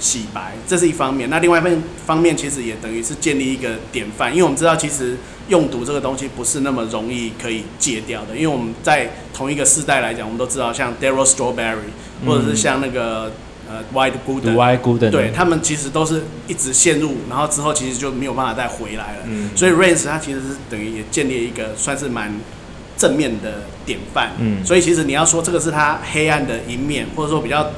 [0.00, 1.30] 洗白，这是一方面。
[1.30, 5.16] 那另外一方方面，其实也等于是建立一个典范，因为我们知道，其实
[5.46, 8.34] 用毒这个东西不是那么容易可以戒掉的。
[8.34, 11.94] 因为我们在同一个世代来讲，我们都知道，像 Darryl Strawberry，
[12.26, 13.30] 或者是像那个。
[13.68, 19.18] 呃，Dwight Gooden，对，他们其实都是一直陷入，然后之后其实就没有办法再回来了。
[19.24, 22.32] 嗯，所以 Raines 他其实是等于也建立一个算是蛮
[22.96, 24.30] 正面的典范。
[24.38, 27.68] 嗯，所以其实你要说这个是他黑暗的一面，或者说比较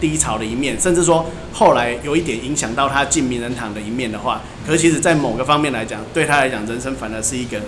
[0.00, 7.60] 低潮的一面，甚至说后来有一点影响到他进名人堂的一面的话，可是其实在某个方面来讲，对他来讲，人生反而是一个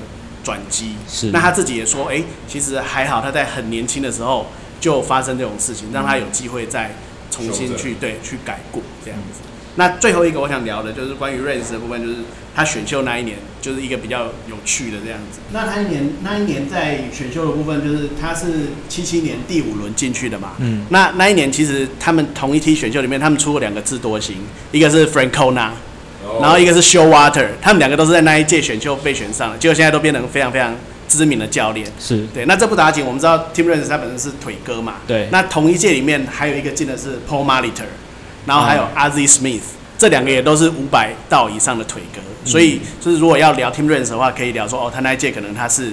[0.42, 0.94] 转机。
[1.06, 4.46] 是，那他自己也说，哎、欸，其实还好，他在很年轻的时候
[4.80, 6.90] 就发生这种事情，让他有机会在。
[7.30, 9.40] 重新去对去改过这样子，
[9.76, 12.16] 那最后一个我想聊的就是关于 Raines 的部分，就是
[12.54, 15.40] 他选秀那一年就是一个比较有趣的这样子。
[15.52, 18.46] 那他一年那一年在选秀的部分，就是他是
[18.88, 20.52] 七七年第五轮进去的嘛。
[20.58, 20.86] 嗯。
[20.88, 24.36] 那那一年其实他们同一期选秀里面，他们出过两个智多星，
[24.72, 25.70] 一个是 Francona，
[26.40, 30.74] 然后一个是 Showalter，他们两个都是在那一届选秀被选上了，结果现在都变成非常非常。
[31.08, 35.28] 知名的教练是对，那这不打紧，我们知道 Tim Raines 他本身是腿哥嘛，对。
[35.30, 37.84] 那同一届里面还有一个进的是 Paul Molitor，
[38.46, 39.62] 然后还有 Ozzie Smith，
[39.96, 45.92] 这两个也都是五百道以上的腿哥，嗯、所以就是如果要聊 Tim Raines 的话，可以聊说哦，他那一届可能他是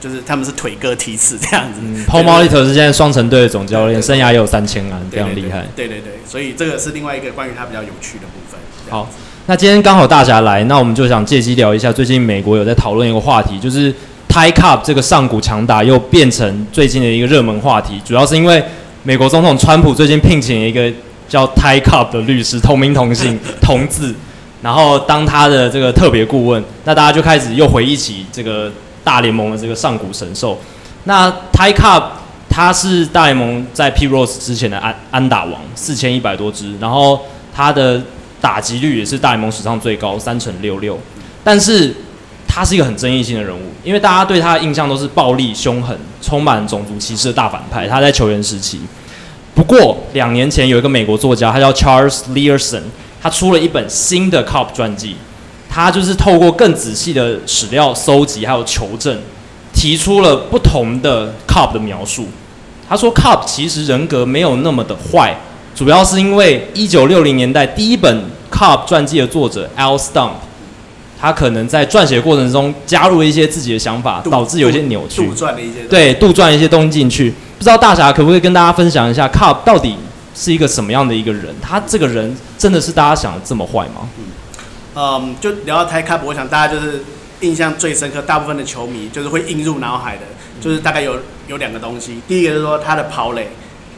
[0.00, 1.80] 就是他们是腿哥梯次这样子。
[1.82, 5.66] 嗯、Paul Molitor 是现在双城队的总教练，生涯也有三千安，非常厉害。
[5.76, 8.58] 对对对，所以这个是另外一个关于他比较有趣的部分。
[8.88, 9.08] 好，
[9.46, 13.94] 那今天刚好大侠来，那我们就想借机聊一下最近美国有在讨论一个话题，就是。
[14.36, 18.62] Ty Cobb 这个上古强打又变成最近的一个热门话题，主要是因为
[19.02, 20.92] 美国总统川普最近聘请了一个
[21.26, 24.14] 叫 Ty Cobb 的律师，同名同姓 同字，
[24.60, 28.70] 然后当他的这个特别顾问，那大家就开始又回忆起这个
[29.02, 30.60] 大联盟的这个上古神兽。
[31.04, 32.02] 那 Ty Cobb
[32.50, 37.18] 他是大联盟在 P Rose 之前的安安打王，四千一百多支，然后
[37.54, 38.02] 他的
[38.38, 40.98] 打击率也是大联盟史上最高，三成六六，
[41.42, 41.94] 但是。
[42.56, 47.86] 他是一个很争议性的人物，因为大家对他的印象都是暴力、凶狠、充满种族歧视的大反派。
[47.86, 48.80] 他在球员时期，
[49.54, 52.80] 不过两年前有一个美国作家，他叫 Charles Leerson，
[53.20, 55.16] 他出了一本新的 Cop 传记。
[55.68, 59.20] 他就是透过更仔细的史料搜集还有求证，
[59.74, 62.26] 提出了不同的 Cop 的描述。
[62.88, 65.36] 他说，Cop 其实人格没有那么的坏，
[65.74, 70.30] 主要是因为一九六零年代第一本 Cop 传记的作者 Al Stump。
[71.18, 77.32] 他可能在撰写过程中加入了一些自己的想法，导致有一些扭曲，杜撰了一些，对，杜撰一些东西进去。
[77.58, 79.96] 不知道大侠可不可以跟大家分享一下，Cobb 到底
[80.34, 81.54] 是一个什么样的一个人？
[81.62, 84.08] 他这个人真的是大家想的这么坏吗？
[84.18, 84.24] 嗯，
[84.94, 87.02] 嗯，就聊到 Cobb，我想大家就是
[87.40, 90.22] 印象最深刻，大部分的球迷就是会映入脑海的，
[90.60, 91.16] 就是大概有
[91.48, 92.20] 有两个东西。
[92.28, 93.48] 第一个就是说他的跑垒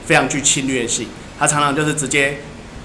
[0.06, 1.08] 非常具侵略性，
[1.38, 2.38] 他常常就是直接。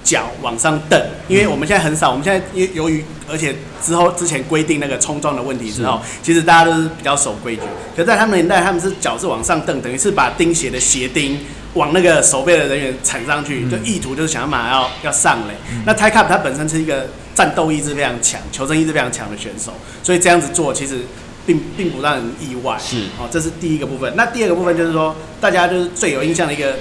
[0.04, 7.62] 脚往上蹬，因为我们现在很少，我们现在因由于而且之后之前规定那个冲撞的问题之后，其实大家都是比较守规矩。
[7.96, 11.40] 可是在他们年代，他们是脚是往上蹬，等于是把钉鞋的鞋钉
[11.72, 15.54] 往那个守备的人员铲上去，就意图就是想要马上要要上垒。
[15.86, 20.98] 那 Ty Cobb 他本身是一个战斗意志非常强、求生意志非常强的选手，所以这样子做其实
[21.46, 22.76] 并并不让人意外。
[22.78, 24.12] 是哦，这是第一个部分。
[24.14, 26.76] 那第二个部分就是说，大家就是最有印象的一个。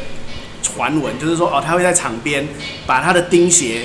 [0.74, 2.47] 传闻就是说，哦，他会在场边
[2.88, 3.84] 把他的钉鞋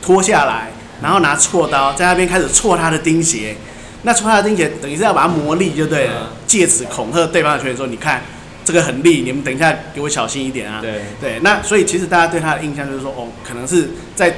[0.00, 0.70] 脱下来，
[1.02, 3.56] 然后拿锉刀在那边开始锉他的钉鞋。
[4.02, 8.22] 那锉他的钉鞋，等于是要把它磨利就对了，借此恐吓对方的球员说：“你看
[8.64, 11.40] 这个很利，你们等一下给我小心一点啊。”对对。
[11.40, 14.36] 那所以其实大家对他的印象就是说，哦，可能是在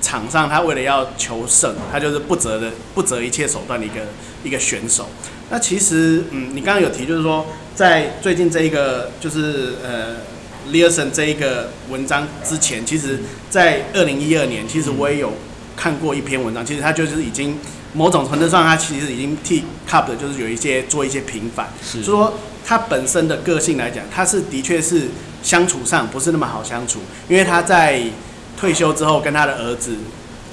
[0.00, 3.96] 场上他为了要求胜，他就是不择的不择一切手段的一个
[4.42, 5.06] 一个选手。
[5.50, 10.16] 那其实，嗯，你刚刚有提就是说，在最近这一个就是呃。
[10.70, 15.32] Leerhsen 这一个文章之前，其实，在二零一二年，其实我也有
[15.76, 16.64] 看过一篇文章。
[16.64, 17.56] 其实他就是已经
[17.92, 21.68] 某种程度上，他其实已经替 Cobb 的就是有一些做一些平反。
[21.82, 22.34] 是说
[22.64, 25.08] 他本身的个性来讲，他是的确是
[25.42, 28.00] 相处上不是那么好相处，因为他在
[28.58, 29.96] 退休之后跟他的儿子。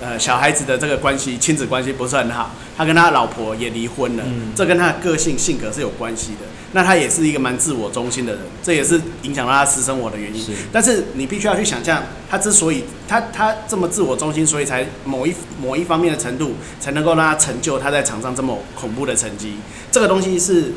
[0.02, 2.56] 呃，小孩子的这个关系，亲子关系不是很好。
[2.78, 6.48] 他跟他老婆也离婚了，嗯、这跟他的个性性格是有关系的。
[6.74, 10.42] 那他也是一个蛮自我中心的人，这也是影响到他私生活的原因。
[10.42, 19.56] 是但是你必须要去想象，他之所以他他这么自我中心，所以才某一某一方面的程度，才能够让他成就他在场上这么恐怖的成绩。
[19.92, 20.74] 这个东西是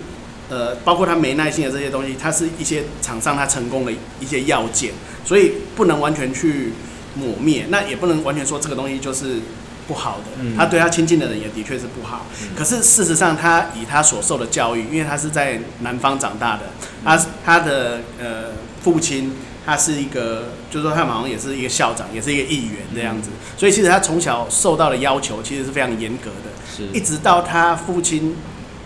[0.49, 4.93] 呃，包括他没耐心的这些东西，他是一些场上他成功的一些要件，
[5.24, 6.72] 所以不能完全去。
[7.14, 9.38] 抹灭，那也不能完全说这个东西就是
[9.87, 10.24] 不好的。
[10.41, 12.26] 嗯、他对他亲近的人也的确是不好。
[12.43, 16.62] 嗯、可是事实上，他以他所受的教育，因为他是在南方长大的，
[17.05, 18.53] 他他的呃
[18.83, 23.30] 父亲他是一个，就是说他好像也是一个校长，也是一个议员这样子。
[23.33, 26.51] 嗯、所以其实他从小受到的要求其实是非常严格的。
[26.76, 28.37] 是，一直到他父亲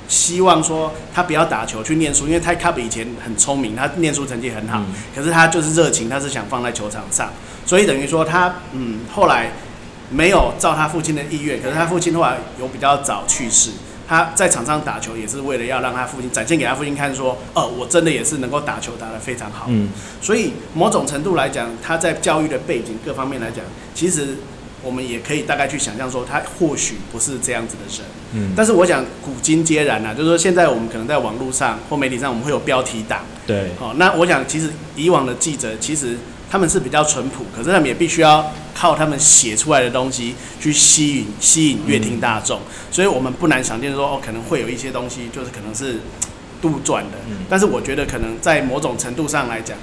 [0.09, 7.31] 希望说他不要打球去念书，因为 Ty Cobb 以前很聪明，他念书成绩很好，嗯、可是他就是热情，他是想放在球场上。
[7.65, 9.51] 所以等于说他嗯后来
[10.11, 13.71] 没有照他父亲的意愿，可是他父亲后来有比较早去世。
[14.09, 19.67] 他在场上打球也是为了要让他父亲展现给他父亲看，说哦，我真的也是能够打球打得非常好。
[19.69, 19.89] 嗯，
[20.23, 23.65] 所以某种程度来讲，他在教育的背景各方面来讲，
[23.97, 24.37] 其实
[24.81, 28.07] 我们也可以大概去想象说，他或许不是这样子的人。
[28.35, 33.23] 嗯，但是我想古今皆然啊，就是说现在我们可能在网络上或媒体上，我们会有标题党。
[33.45, 36.17] 对，哦，那我想其实以往的记者其实。
[36.51, 46.01] 他们是比较淳朴，可是他们也必须要靠他们写出来的东西去吸引吸引乐听大众，嗯、所以我们不难想见说哦，可能会有一些东西就是可能是
[46.63, 49.77] 杜撰的，嗯、但是我觉得可能在某种程度上来讲，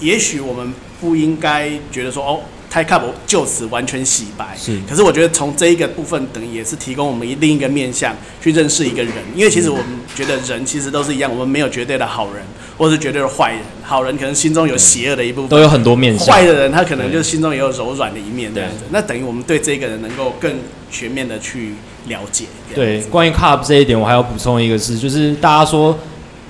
[0.00, 2.40] 也许我们不应该觉得说哦。
[2.72, 4.78] Ty Cobb 就此完全洗白，是。
[4.88, 12.44] 可是我觉得从这一个部分，等于也是提供我们另一个面向去认识一个人，因为其实我们觉得人其实都是一样，我们没有绝对的好人，
[12.80, 13.60] 或是绝对的坏人。
[13.84, 16.34] 好人可能心中有邪恶的一部分，都有很多面相。
[16.34, 18.78] 坏的人他可能就是心中也有柔软的一面这样子。
[18.90, 20.50] 那等于我们对这个人能够更
[20.90, 21.74] 全面的去
[22.08, 22.46] 了解。
[22.74, 25.98] 对，关于 Cobb 这一点，我还要补充一个事，就是大家说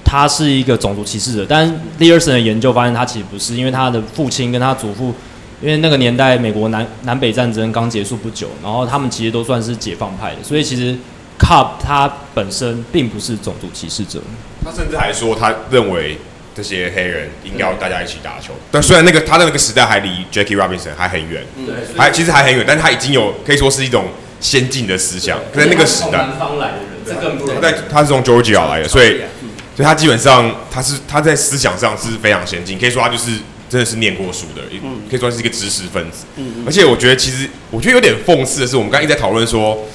[0.05, 1.69] 他是一个种族歧视者，但
[1.99, 5.13] Leerhsen 的研究发现他其实不是，因为他的父亲跟他祖父。
[5.63, 10.97] 因为那个年代，美国南南北战争刚结束不久，然后他们其实都算是解放派的，所以其实
[11.41, 14.21] Cobb 他本身并不是种族歧视者。
[14.65, 16.19] 他甚至还说，他认为
[16.55, 18.53] 这些黑人应该要大家一起打球。
[18.71, 25.39] 但虽然那个他的那个时代还离 Jackie Robinson 还很远，对，还其实还很远，但是他已经有可以说是一种先进的思想。
[25.53, 27.61] 可在那个时代，南方来的人，这更不容易。
[27.61, 29.23] 他在他是从 Georgia 来的，所以
[29.75, 33.33] 所以他基本上他是他在思想上是非常先进，可以说他就是。
[33.71, 34.63] 真的是念过书的，
[35.09, 36.25] 可以说是一个知识分子。
[36.35, 39.87] 嗯、而且我觉得，其实我觉得有点讽刺的是，我们刚刚一直在讨论说，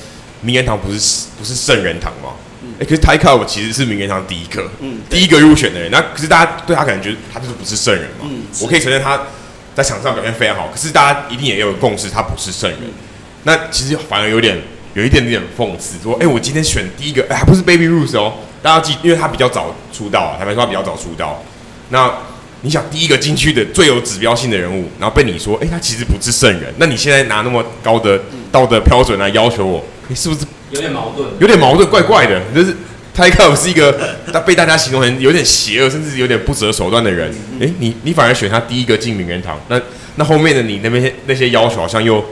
[0.46, 2.30] 名人堂不是不是圣人堂吗？
[2.78, 5.90] 哎、欸，可是 Cobb 其实是名人堂第一个，嗯、第一个入选的人。
[5.92, 8.26] 那可是大家对他可能觉得他就是不是圣人嘛？
[8.30, 9.20] 嗯、我可以承认他
[9.74, 12.80] 在场上表现非常好，可是大家一定也有共识，他不是圣人。
[12.82, 12.92] 嗯、
[13.44, 14.58] 那其实反而有点
[14.94, 18.34] 有一点点讽刺，说，哎、欸，我今天选第一个，哎、欸，还不是 Baby Ruth 哦？
[18.62, 21.44] 大家记，因为他比较早出道啊，坦白说他比较早出道。
[21.90, 22.12] 那
[22.62, 28.20] 你想第一个进去的最有指标性的人物，然后被你说，哎、欸，他其实不是圣人，那你现在拿那么高的
[28.52, 30.42] 道德标准来要求我，你是不是？
[30.72, 32.42] 有点矛盾，有点矛盾，怪怪的。
[32.54, 32.76] 就是
[33.16, 37.32] Ty Cobb 是一个他被大家形容成有点邪恶，甚至有点不择手段的人。
[37.60, 39.80] 哎、欸，你你反而选他第一个进名人堂，那
[40.16, 42.24] 那后面的你那边那些要求好像又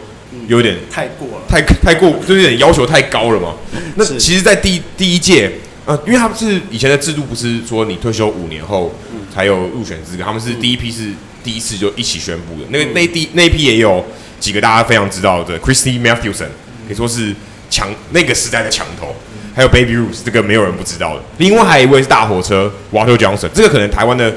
[0.47, 3.53] 有点太过了，太太过，就是有点要求太高了嘛。
[3.95, 5.49] 那其实，在第第一届，
[5.85, 8.93] 呃，因为他们是以前的制度，不是说你退休五年后
[9.33, 11.11] 才有入选资格，他们是第一批是
[11.43, 12.67] 第一次就一起宣布的。
[12.69, 14.03] 那个那第那一批也有
[14.39, 16.47] 几个大家非常知道的，Christy Mathewson
[16.87, 17.33] 可以说是
[17.73, 19.15] 强那个时代的强头，
[19.55, 21.21] 还有 Baby Ruth 这个没有人不知道的。
[21.37, 24.31] 另外还有一位是大火车 Walter Johnson，这个可能台湾的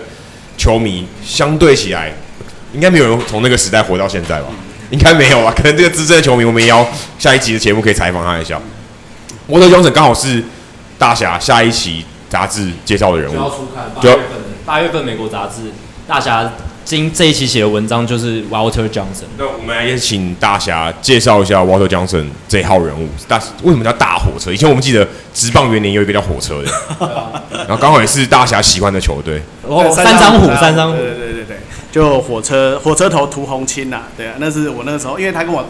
[0.57, 2.15] 球迷相对起来，
[2.73, 4.47] 应该没有人从那个时代活到现在吧？
[4.89, 5.53] 应该没有吧？
[5.55, 8.59] 可能这个资深的球迷，我们也要下一集的节目可以采访他一下。
[9.51, 10.43] Walter Johnson 刚好是
[10.97, 14.23] 大侠下一期杂志介绍的人物，就要出刊，八月份
[14.65, 15.73] 八月份美国杂志
[16.09, 16.53] 大侠
[16.87, 19.27] 今这一期写的文章就是 Walter Johnson。
[19.37, 23.09] 那我们也请大侠介绍一下 Walter Johnson 这一号人物。
[23.27, 24.53] 大为什么叫大火车？
[24.53, 26.71] 以前我们记得职棒元年有一个叫火车的，
[27.67, 29.43] 然后刚好也是大侠喜欢的球队。
[29.63, 31.26] 哦，三张虎，三张虎，对对对对对，
[31.97, 35.65] 就火车火车头涂红青呐、啊，对啊，那是我那个时候，因为他跟我。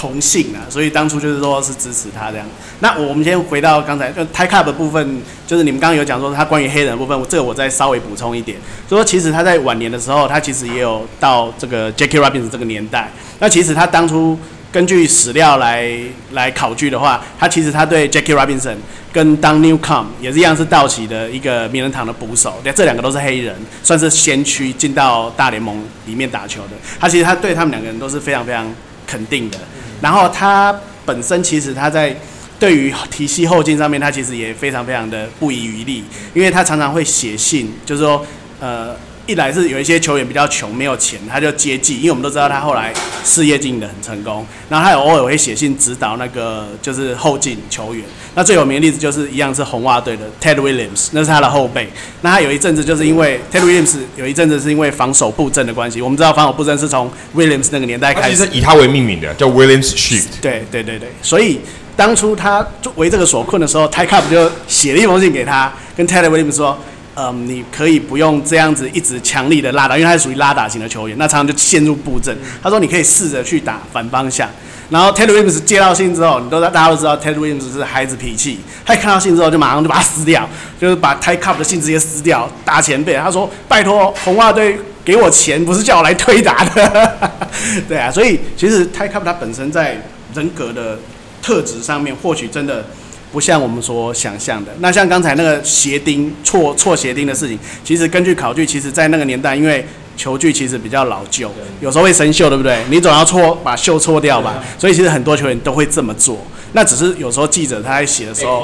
[0.00, 2.46] 同姓啊，所以当初就是说是支持他这样。
[2.78, 8.56] 那我们先回到刚才就 Ty Cobb 的部分，就是你们刚刚有讲说他关于黑人部分，这个我再稍微补充一点，
[8.88, 13.10] 就说其实他在晚年的时候，他其实也有到这个 Jackie Robinson 这个年代。
[13.40, 14.38] 那其实他当初
[14.70, 15.90] 根据史料来
[16.32, 18.76] 来考据的话，他其实他对 Jackie Robinson
[19.10, 26.72] 跟 Don Newcomb 也是一样，是道奇的一个名人堂的捕手，对，这两个都是黑人，算是先驱进到大联盟里面打球的。
[27.00, 28.70] 他其实他对他们两个人都是非常非常
[29.06, 29.58] 肯定的。
[30.02, 32.14] 然后他本身其实他在
[32.58, 36.04] 对于体系后进上面，他其实也非常非常的不遗余力，
[36.34, 38.24] 因为他常常会写信，就是说，
[38.60, 38.94] 呃，
[39.28, 42.90] 一来是有一些球员比较穷没有钱，他就接济，因为我们都知道他后来
[43.22, 48.02] 事业经营的很成功，然后他有偶尔会写信指导那个就是后进球员。
[48.34, 51.86] 那最有名的例子就是一样是红袜队的 Ted Williams，那是他的后辈。
[52.22, 56.00] 那他有一阵子就是因为 Ted Williams 有一阵子是因为防守布阵的关系。
[56.00, 60.40] 我们知道防守布阵是从 Williams 那个年代开始，其实以他为命名的，叫 Williams Shift。
[60.40, 61.60] 对对对对，所以
[61.94, 66.78] 当初他为这个所困的时候，Ty Cobb 就写了一封信给他，跟 Ted Williams 说
[67.20, 72.36] ：“嗯，你可以不用这样子一直强力的拉打，因为他是属于拉打型的球员，那常常就陷入布阵。
[72.62, 74.48] 他说你可以试着去打反方向。”
[74.88, 80.48] 然后 Ted Williams 接到信之后，你都大家都知道 Ted Williams 是孩子脾气，他一看到信之后就马上就把它撕掉，
[80.80, 83.16] 就是把 Ty Cobb 的信直接撕掉，打前辈。
[83.16, 87.30] 他说：“拜托红袜队给我钱，不是叫我来推打的。
[87.88, 90.00] ”对啊，所以其实 Ty Cobb 他本身在
[90.34, 90.98] 人格的
[91.42, 92.86] 特质上面，或许真的
[93.32, 94.72] 不像我们所想象的。
[94.80, 101.50] 那像刚才那个鞋钉错错鞋钉的事情，其实根据考据，其实在那个年代，因为球具其实比较老旧，
[101.80, 102.82] 有时候会生锈，对不对？
[102.90, 104.62] 你总要搓，把锈搓掉吧。
[104.78, 106.38] 所以其实很多球员都会这么做。
[106.72, 108.62] 那只是有时候记者他在写的时候，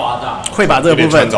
[0.50, 1.28] 会把这个部分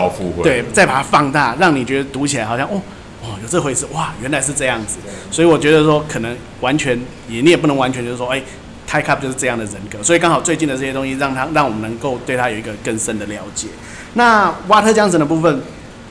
[0.42, 2.80] 对再把它放大，让你觉得读起来好像哦
[3.22, 4.96] 哦有这回事哇，原来是这样子。
[5.30, 6.98] 所以我觉得说可能完全
[7.28, 8.42] 也你也不能完全就是说哎
[8.88, 10.02] ，Ty Cobb 就是这样的人格。
[10.02, 13.68] 所以刚好最近的这些东西让他让我们能够对他有一个更深的了解。
[14.14, 15.62] 那瓦特江神的部分。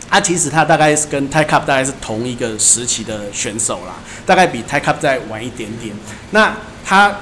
[0.07, 3.95] 他、啊、其实他大概是跟 Ty Cobb 大概是同一个时期的选手啦，
[4.25, 5.93] 大概比 Ty Cobb 再晚一点点。
[6.31, 6.53] 那
[6.85, 7.13] 他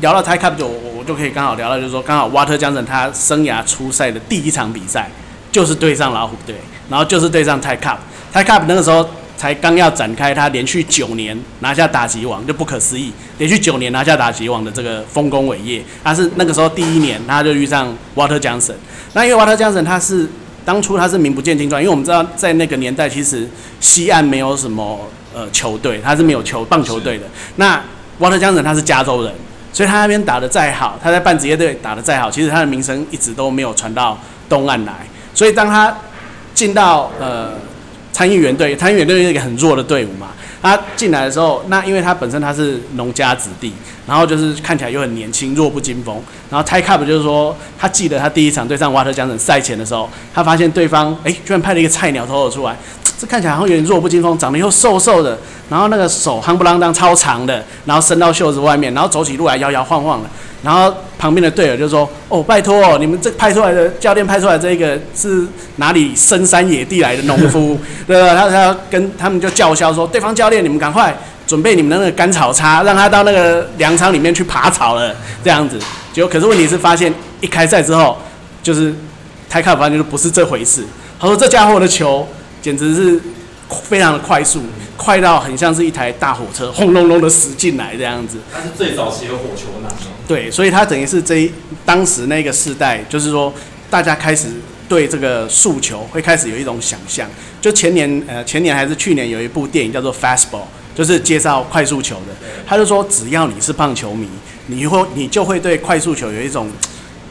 [0.00, 5.08] 聊到 Ty Cobb 就我就可以刚好聊到，就是说刚好瓦特江神他生涯出赛的第一场比赛
[5.52, 6.56] 就是对上老虎队，
[6.88, 7.98] 然后就是对上 Ty Cobb。
[8.32, 9.08] Ty Cobb 那个时候
[9.42, 15.82] 才刚要展开他连续九年拿下打击王，就不可思议，连续九年拿下打击王的这个丰功伟业。
[16.04, 18.74] 他是那个时候第一年他就遇上 Walter Johnson。
[19.14, 20.28] 那因为 Walter Johnson 他是。
[20.64, 23.48] 当初他是名不见经传，因为我们知道在那个年代，其实
[23.80, 27.24] 西岸没有什么呃球队，他是没有球棒球队的。
[27.56, 27.82] 那
[28.20, 29.34] Walter Johnson 他是加州人，
[29.72, 34.16] 所以他那边打得再好，他在半职业队打得再好，其实他的名声一直都没有传到
[34.48, 35.04] 东岸来。
[35.34, 35.92] 所以当他
[36.54, 37.54] 进到呃
[38.12, 40.28] 参议员队，参议员队是一个很弱的队伍嘛。
[40.60, 43.72] 他进来的时候，那因为他本身他是农家子弟，
[44.06, 46.22] 然后就是看起来又很年轻，弱不禁风。
[46.48, 52.76] 然后 Ty Cobb 就是说，他记得他第一场对上 Walter Johnson 赛前的时候，他发现对方哎，居然派了一个菜鸟投手出来，
[53.18, 55.36] 这看起来好像有点弱不禁风，长得又瘦瘦的，
[55.68, 60.28] 然后那个手夯不啷当超长的，然后伸到袖子外面，然后走起路来摇摇晃晃的。
[60.62, 65.44] 然后旁边的队友就说：“哦，拜托哦，你们这派出来的教练派出来这个是
[65.76, 67.76] 哪里深山野地来的农夫？
[68.06, 68.34] 对吧？
[68.34, 75.14] 他他跟他们就叫嚣说：对方教练，你们赶快准备你们的那个干草叉，让他到那个粮仓里面去爬草了。
[75.42, 75.78] 这样子，
[76.12, 78.16] 结果可是问题是发现一开赛之后，
[78.62, 78.94] 就是
[79.50, 80.84] Cobb 发现就不是这回事。
[81.18, 82.26] 他说这家伙的球
[82.60, 83.20] 简直是
[83.72, 84.62] 非常的快速。”
[84.94, 88.38] 快到很像是一台大火车，轰隆隆的驶进来这样子。
[88.52, 89.90] 它是最早期的火球男。
[90.28, 91.50] 对，所以它等于是这一
[91.84, 93.52] 当时那个世代，就是说
[93.90, 94.46] 大家开始
[94.88, 97.28] 对这个诉求会开始有一种想象。
[97.60, 100.46] 就前年呃前年还是去年有一部电影叫做《Fastball》，
[100.94, 102.46] 就是介绍快速球的。
[102.64, 104.28] 他就说，只要你是棒球迷，
[104.66, 106.70] 你会你就会对快速球有一种。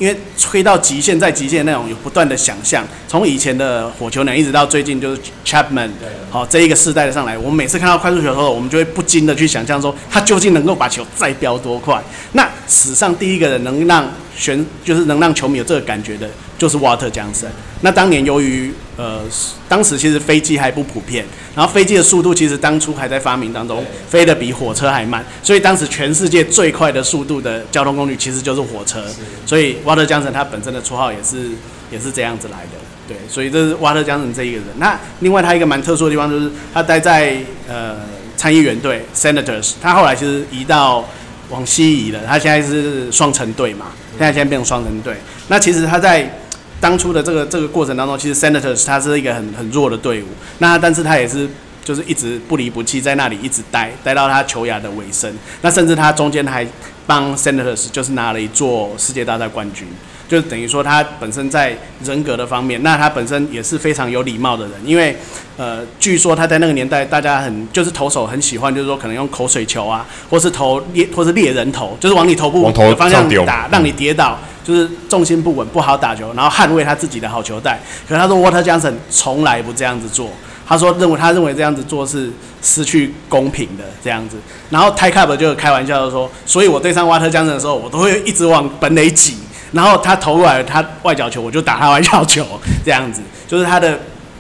[0.01, 5.91] 因为吹到极限，在极限那种有不断的想象，从以前的火球男一直到最近就是 Chapman，
[6.31, 12.01] 好这一个世代的上来，我们每次看到快速球的时候，我们就会不禁的去想象说，他究竟能够把球再飙多快？
[12.31, 16.27] 那史上第一个人能让选，就是能让球迷有这个感觉的。
[16.57, 17.47] 就是 Walter Johnson。
[17.81, 19.21] 那当年由于呃，
[19.67, 21.25] 当时其实飞机还不普遍，
[21.55, 29.03] 然后飞机的速度其实当初还在发明当中，飞得比火车还慢，所以当时全世界最快的速度的交通工具其实就是火车。
[29.43, 31.49] 所以 Walter Johnson 他本身的绰号也是
[31.91, 32.77] 也是这样子来的。
[33.07, 34.67] 对，所以这是 Walter Johnson 这一个人。
[34.77, 37.37] 那另外他一个蛮特殊的地方就是他待在
[37.67, 37.97] 呃
[38.37, 41.09] 参议员队 Senators，他后来其实移到
[41.51, 43.87] 往西移了，他现在是双城队嘛，
[44.17, 45.15] 现在现在变成双城队。
[45.49, 46.39] 那其实他在
[46.79, 50.27] 当初的这个这个过程当中，其实 Senators 他是一个很很弱的队伍，
[50.57, 51.47] 那但是他也是
[51.83, 55.31] 就是一直不离不弃在那里一直待，待到他球雅的尾声。
[55.61, 56.65] 那甚至他中间还
[57.05, 59.87] 帮 Senators 就是拿了一座世界大赛冠军，
[60.31, 65.13] 就等于说他本身在人格的方面，那他本身也是非常有礼貌的人，因为
[65.57, 74.39] 呃，据说他在那个年代大家很就是投手很喜欢，就是说可能用口水球啊，或是投猎或是猎人头，就是往你头部的方向打，让你跌倒。
[74.63, 77.79] 就是重心不稳，不好打球，然后捍卫他自己的好球带。
[78.07, 80.29] 可是他说，Walter Johnson 从来不这样子做。
[80.67, 82.29] 他说，认为他认为这样子做是
[82.61, 84.37] 失去公平的这样子。
[84.69, 89.37] 然后 Ty Cobb 就开玩笑的说，所以我对上 Walter Johnson 的时候，我都会一直往本垒挤。
[89.71, 92.45] 然后他投过来他外角球，我就打他外角球，
[92.83, 93.21] 这样子。
[93.47, 93.99] 就是他的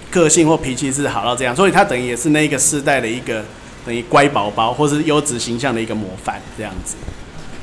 [0.09, 3.43] 个性或脾气是好到这样，所以他等于也是那个世代的一个
[3.85, 6.95] 等于乖宝宝，或是优质形象的一个模范这样子。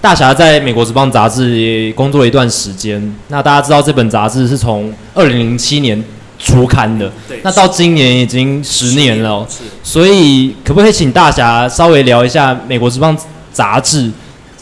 [0.01, 3.14] 大侠在美国职棒杂志也工作了一段时间。
[3.29, 6.03] 那大家知道这本杂志是从二零零七年
[6.39, 7.11] 出刊的，
[7.43, 9.45] 那到今年已经十年了。
[9.51, 13.16] 是，所以可不可以请大侠稍微聊一下美国职棒
[13.53, 14.09] 杂志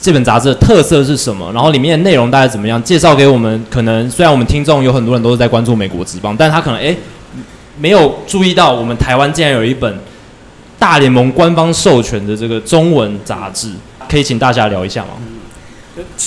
[0.07, 1.53] 这本杂志的特色是什么？
[1.53, 2.81] 然后里面的内容大概怎么样？
[2.85, 3.61] 介绍给我们。
[3.69, 6.97] 可能虽然我们听众有很多人都是在关注美国职棒，但他可能诶
[7.81, 9.99] 没有注意到我们台湾竟然有一本
[10.79, 13.73] 大联盟官方授权的这个中文杂志。
[14.09, 15.09] 可以请大家聊一下吗？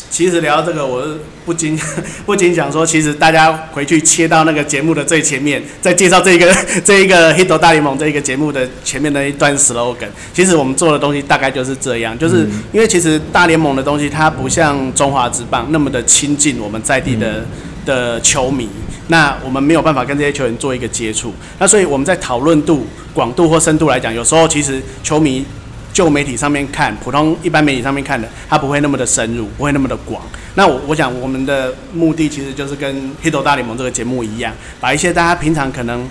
[0.10, 1.80] 嗯，其实聊到这个，我是不禁
[2.26, 6.54] 不禁想说，其实大家回去切到那个节目的最前面，再介绍这个
[6.84, 10.10] 这一个《Hito 大联盟》这一个节目的前面的一段 slogan。
[10.34, 17.46] 其实我们做的东西大概就是这样，就是因为其实大联盟的东西它不像中华职棒那么的亲近我们在地的
[17.86, 18.68] 的球迷，
[19.08, 25.46] 那我们没有办法跟这些球员做一个接触，那所以我们在讨论度、广度或深度来讲，有时候其实球迷。
[25.92, 30.22] 就媒体上面看，普通一般媒体上面看的，它不会那么的深入，不会那么的广。
[30.56, 36.08] 那我我想我们的目的其实就是跟《Hito 大联盟》这个节目一样，把一些大家平常可能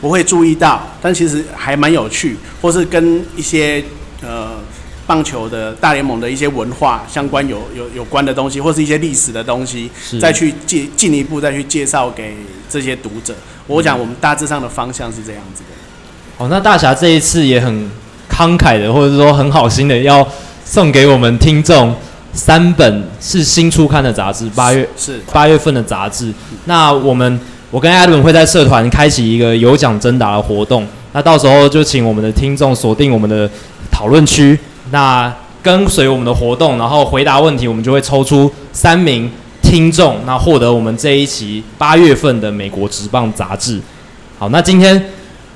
[0.00, 3.82] 不会注意到，但其实还蛮有趣，或是跟一些
[4.22, 4.52] 呃
[5.06, 12.36] 棒球的大联盟的一些文化相关有有有关的东西，或是一些历史的东西，再去进进一步再去介绍给
[12.68, 13.34] 这些读者。
[13.66, 15.68] 我想我们大致上的方向是这样子的。
[16.38, 17.90] 哦，那大侠这一次也很。
[18.32, 20.26] 慷慨的，或者说很好心的，要
[20.64, 21.94] 送给我们听众
[22.32, 26.32] 三本是新出刊的杂志，八月是八月份的杂志。
[26.64, 27.38] 那我们
[27.70, 33.48] 我跟 Adam 会在社团开启一个有奖征答的活动，那到时候就请我们的听众锁定我们的
[33.90, 34.58] 讨论区，
[34.90, 35.30] 那
[35.62, 39.30] 跟随我们的活动，然后回答问题，我们就会抽出三名
[39.60, 43.78] 听众，那获得我们这一期八月份的美国职棒杂志。
[44.38, 45.04] 好，那今天。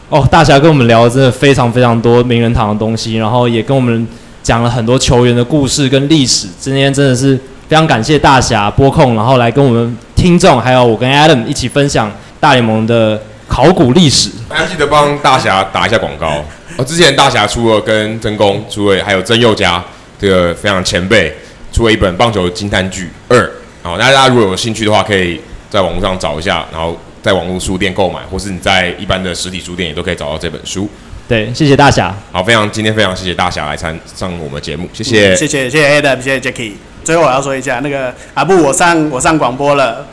[0.09, 4.07] 哦，大侠跟我们聊了真的非常非常多名人堂的东西，然后也跟我们
[4.41, 6.47] 讲了很多球员的故事跟历史。
[6.61, 7.37] 今天真的是
[7.69, 14.31] 非常感谢大侠播控，然后来跟我们听众还有我跟 Adam 一起分享大联盟的考古历史。
[14.49, 16.41] 大家记得帮大侠打一下广告。
[16.77, 19.85] 哦，之前大侠出了跟曾公出了，还有曾佑嘉
[20.21, 21.37] 这个非常前辈
[21.73, 23.37] 出了一本《棒球惊叹剧二》。
[23.83, 26.97] 好，大家如果有兴趣的话，可以在网络上找一下，然后。
[27.27, 30.89] 在网络书店购买，或是你在一般的实体书店也都可以找到这本书。
[31.27, 32.15] 对，谢谢大侠。
[32.31, 36.75] 好，非常今天非常谢谢大侠来参上我们节目，谢谢，谢谢谢谢 Adam，谢谢 Jackie。
[37.03, 40.07] 最后我要说一下，那个阿布，我上我上广播了。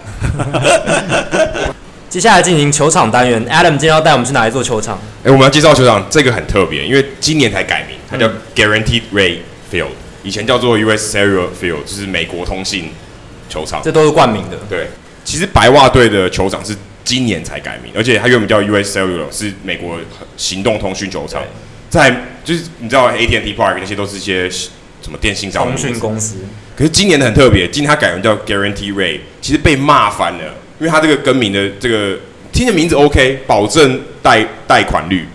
[2.10, 4.98] 接下来进行球场单元，Adam 今天要带我们去哪一座球场？
[5.20, 9.42] 哎、欸，我们要介绍球场，这个很特别，因为今年才改名，它叫 Guaranteed Rate
[9.72, 9.90] Field，
[10.24, 12.90] 以前叫做 US Cellular Field，就是美国通信
[13.48, 13.84] 球场。
[13.84, 14.58] 这都是冠名的。
[14.68, 14.88] 对，
[15.24, 16.76] 其实白袜队的球场是。
[17.04, 19.98] 今年才改名，而且它原本叫 US Cellular，是美国
[20.38, 21.42] 行动通讯球场，
[21.90, 22.10] 在
[22.44, 26.38] 就是你知道 AT&T Park 那些都是一些什么电信商、通讯公司。
[26.76, 30.44] 可是今年的很特别，今年它改名叫 Guarantee Rate，其实被骂翻了，
[30.80, 32.20] 因因为它这个更名的这个
[32.52, 35.26] 听着名字 OK，保证贷贷款率。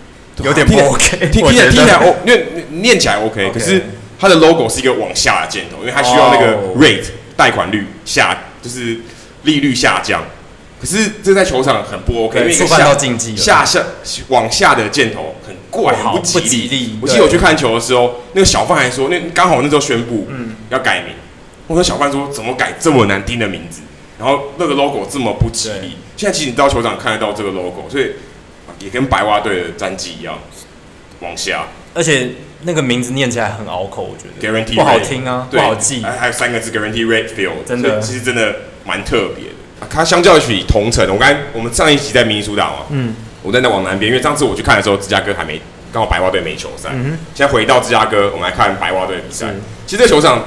[0.45, 3.83] 有点不 OK，听听起来听起来 O，因为念起来 OK，可是
[4.21, 8.99] 它的 logo 是一个往下的箭头，因为它需要那个 rate 贷款率下，就是
[9.45, 10.23] 利率下降。
[10.81, 13.37] 可是这在球场很不 OK，因为触犯到竞技了。
[13.37, 13.83] 下下
[14.29, 16.49] 往下的箭头很怪，很不吉利。
[16.49, 20.29] 吉利我记得我去看球的时候，那个小范还说，那刚好那时候宣布
[20.71, 21.15] 要改名。
[21.67, 23.81] 我说小范说怎么改这么难听的名字？
[24.19, 25.97] 然后那个 logo 这么不吉利。
[26.17, 28.13] 现在其实你到球场看得到这个 logo，所以
[28.79, 30.39] 也跟白袜队的战绩一样
[31.21, 31.67] 往下。
[31.95, 32.31] 而且
[32.63, 36.03] 那个名字念起来很拗口，我觉得 Guarantee 不好听啊，不好记。
[36.03, 39.58] 还有三个字 Guarantee Rate Field，真的，其实真的蛮特别的。
[39.89, 45.61] 它相较于同城，我刚才我们上一集在明尼苏达嘛，嗯，我在那往南边，因为上次我去看的时候，芝加哥还没，
[45.93, 46.91] 刚好白袜队没球赛。
[46.93, 49.47] 嗯哼，现在回到芝加哥，我们来看白袜队的比赛。
[49.87, 50.45] 其实这球场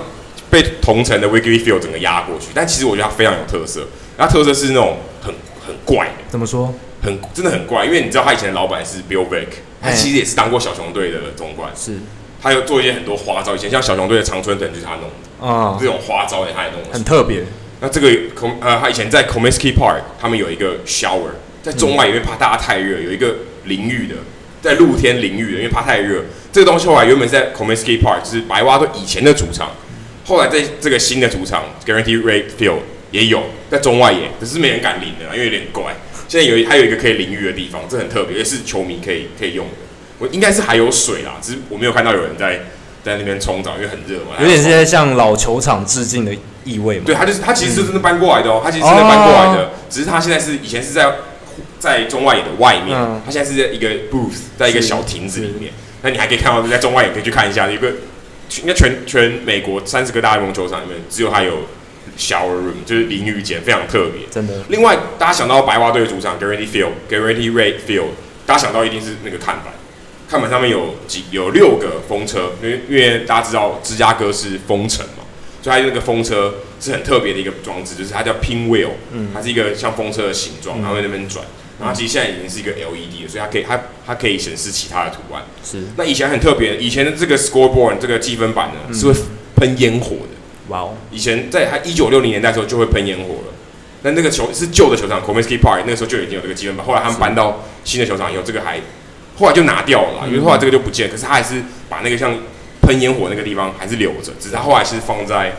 [0.50, 3.88] 被同城的 Wrigley Field 整个压过去，但其实我觉得它非常有特色。
[4.18, 5.34] 它特色是那种很
[5.66, 6.74] 很怪的，怎么说？
[7.02, 9.48] 很真的很怪，因为你知道他以前的老板是 Bill Veeck，
[9.82, 11.72] 他其实也是当过小熊队的总管。
[11.76, 11.98] 是，
[12.40, 17.44] 他有做一些很多花招，以前像小熊队的长春藤就是他弄的啊，这种花招也他也弄的，很特别。
[17.82, 18.08] 那这个
[18.62, 21.32] 呃，他以前在 Comiskey Park，他们有一个 shower，
[21.64, 24.16] 在中外因为怕大家太热，有一个淋浴的，
[24.62, 26.24] 在露天淋浴的，因为怕太热。
[26.54, 29.72] 这个东西后来原本是在 Comiskey Park，就是白袜队以前的主场，
[30.26, 35.96] 后来在这个新的主场 Guarantee Rate Field 也有，在中外也，可是没人敢淋的，因为有点怪。
[36.28, 39.74] 现在有还有一个可以淋浴的地方，这很特别，也是球迷可以可以用的。
[40.20, 42.60] 我应该是还有水啦，只是我没有看到有人在
[43.04, 44.36] 在那边冲澡，因为很热嘛。
[44.40, 46.32] 有点现在向老球场致敬的。
[46.64, 47.04] 意味嘛？
[47.06, 51.16] 对，他就是他其实是真的搬过来的哦，他其实真的搬过来的，只是他现在是以前是在
[51.80, 52.96] 在中外野的外面，
[53.26, 55.74] 他现在是在一个 booth，在一个小亭子里面。
[56.04, 57.88] 那你还可以看到在中外野可以去看一下，有个
[58.62, 61.60] 应该全全美国三十个大联盟球场里面，只有他有
[62.18, 64.28] shower room，就是淋浴间，非常特别。
[64.32, 64.54] 真的。
[64.70, 68.10] 另外，大家想到白袜队的主场 Guarantee Field，Guarantee Rate Field，
[68.46, 69.74] 大家想到一定是那个看板，
[70.30, 75.21] 看板上面有几有六个风车，因为因为大家知道芝加哥是风城嘛。
[75.62, 81.46] 所以它那个风车是很特别的一个装置，就是它叫 Pinwheel，嗯它是一个像风车的形状，然后在那边转，
[81.80, 85.44] 然后其实现在已经是一个 LED 了，所以它可以它它可以显示其他的图案。
[85.64, 85.84] 是。
[85.98, 89.14] 那以前很特别，以前的这个 Scoreboard 这个积分板呢是会
[89.56, 90.34] 喷烟火的。
[90.70, 90.98] 哇哦！
[91.12, 93.54] 以前在它一九六零年代的时候就会喷烟火了。
[94.02, 98.80] 那那个球是旧的球场 Comiskey Park，那个时候就已经有这个积分板，后来他们搬到新的球场以后，这个还
[99.38, 102.36] 后来就拿掉了，因为后来这个就不见，可是他还是把那个像。
[102.92, 105.54] 喷烟火那个地方还是留着，只是它后来是放在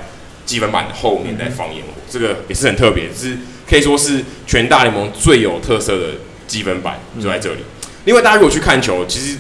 [0.45, 6.09] 积分板的后面再放烟火，这个也是很特别，是可以说是全大联盟最有特色的
[6.47, 7.61] 积分板就在这里。
[8.05, 9.39] 另外，大家如果去看球，其实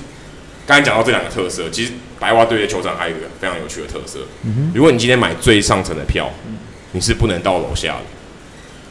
[0.66, 4.20] 刚才讲到这两个特色，其实白袜队的球场还有一个非常有趣的特色。
[4.74, 6.30] 如果你今天买最上层的票，
[6.93, 8.05] 你是不能到楼下的。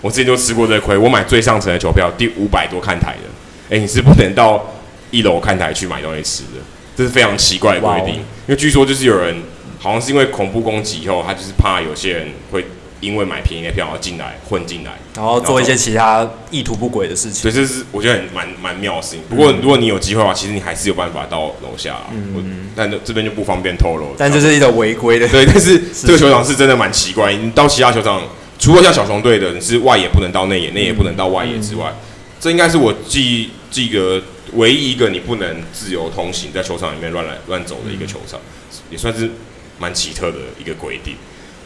[0.01, 4.73] 我之前就吃过这个亏，我买最上层的球票，第五百多看台的，诶，你是不能到
[5.09, 6.59] 一楼看台去买东西吃的。
[7.01, 9.35] 这是非常奇怪的规定，因为据说就是有人
[9.79, 12.63] 好像是因为恐怖攻击以后，他就是怕有些人会
[12.99, 17.41] 因为买便宜的票而进来混进来，然后做一些其他意图不轨的事情。
[17.41, 19.21] 所以这是我觉得很蛮蛮妙的事情。
[19.27, 21.97] 不过如果你有机会的话，其实你还是有办法到楼下。
[22.13, 24.13] 嗯，但这边就不方便透露。
[24.15, 25.27] 但这是一个违规的。
[25.27, 27.33] 对，但是这个球场是真的蛮奇怪。
[27.33, 28.21] 你到其他球场，
[28.59, 31.91] 除了像小熊队的，你是外野不能到内野，内野不能到外野之外，
[32.39, 34.21] 这应该是我记记个。
[34.53, 38.39] 唯一一个你不能自由通行在球场里面乱来乱走的一个球场，
[38.89, 39.31] 也算是
[39.79, 41.15] 蛮奇特的一个规定。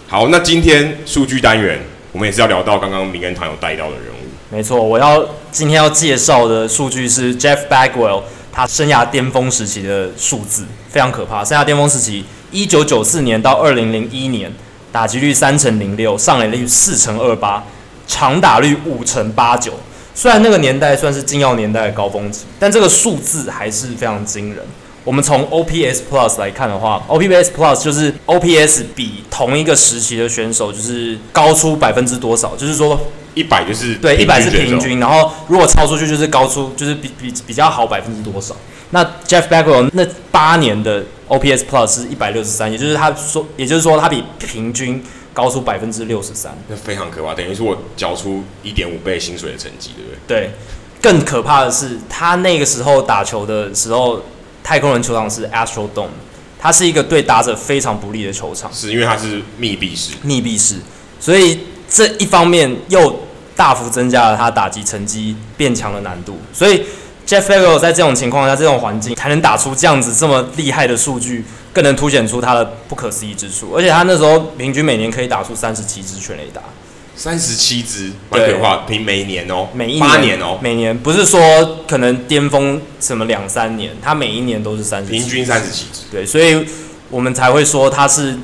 [0.08, 1.82] 好，那今天数据单元
[2.12, 4.26] 我们也是要聊到刚刚名人堂有带到的人物。
[4.52, 8.22] 没错，我要今天要介绍的数据是 Jeff Bagwell
[8.52, 11.44] 他生涯巅峰时期的数字，非常可怕。
[11.44, 14.54] 生涯巅峰时期，一九九四年到二零零一年，
[14.92, 17.64] 打击率三成零六，上垒率四成二八，
[18.08, 19.74] 长打率五成八九。
[20.18, 24.64] 虽然那个年代算是禁药年代的高峰期，但这个数字还是非常惊人。
[25.04, 33.00] 我们从 OPS Plus 来看的话，OPS Plus 就是 OPS 比同一个时期的选手就是高出百分之多少，就是说
[33.34, 38.56] 一百就是对一百是平均，然后如果超出去就是高出就是比比比较好百分之多少。
[38.92, 45.04] 那 Jeff Bagwell 那八年的 OPS Plus 是一百六十三，也就是他说，也就是说他比平均。
[45.36, 50.18] 高出百分之六十三，那非常可怕，等于是我缴出一点五倍薪水的成绩，对不对？
[50.26, 50.52] 对，
[51.02, 54.24] 更可怕的是，他那个时候打球的时候，
[54.64, 56.08] 太空人球场是 Astrodome，
[56.58, 60.78] 它是一个对打者非常不利的球场，是因为它是密闭式，密闭式，
[61.20, 61.60] 所以
[61.90, 63.20] 这一方面又
[63.58, 66.86] 大幅增加了他打击成绩变强的难度，所以
[67.28, 71.44] Jeff Bagwell 在这种情况下，这种环境才能打出这样子这么厉害的数据。
[71.76, 76.62] 更能凸显出他的不可思议之处，而且他那时候平均每年可以打出三十七支全垒打，
[77.18, 86.66] 三十七支，蛮可怕，平每年哦，每一八年哦，每年不是说可能巅峰什么两三年，他每一年都是三十，平均三十七支，对，所以
[87.10, 88.38] 我们才会说他是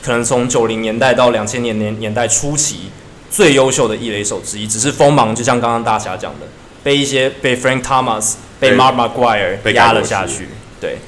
[0.00, 2.92] 可能从九零年代到两千年年年代初期
[3.28, 6.46] 最优秀的一垒手之一，只是锋芒就像刚刚大侠讲的，
[6.84, 10.48] 被一些被 Frank Thomas 被 Mark McGuire 压了下去，
[10.80, 10.98] 对，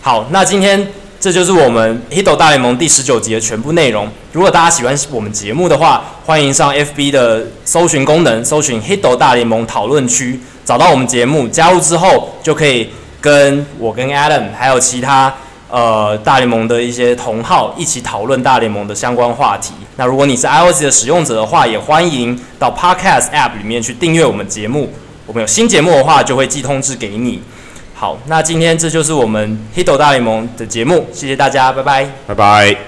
[0.00, 0.92] 好，那今天。
[1.24, 4.06] 这就是我们《hit 大联盟》第十九集的全部内容。
[4.30, 12.90] 如果大家喜欢我们节目的话，欢迎上 FB 的搜寻功能，搜寻《hit 大联盟》讨论区，找到我们节目，加入之后就可以
[13.22, 15.34] 跟我跟 Adam 还有其他
[15.70, 19.72] 呃大联盟的一些同好一起讨论大联盟的相关话题。
[19.96, 24.92] 那如果你是 iOS 的使用者的话，也欢迎到 Podcast App 里面去订阅我们节目。
[25.26, 27.40] 我们有新节目的话，就会寄通知给你。
[28.04, 32.84] 好，那今天这就是我们《黑豆大联盟》的节目，谢谢大家，拜拜，拜拜。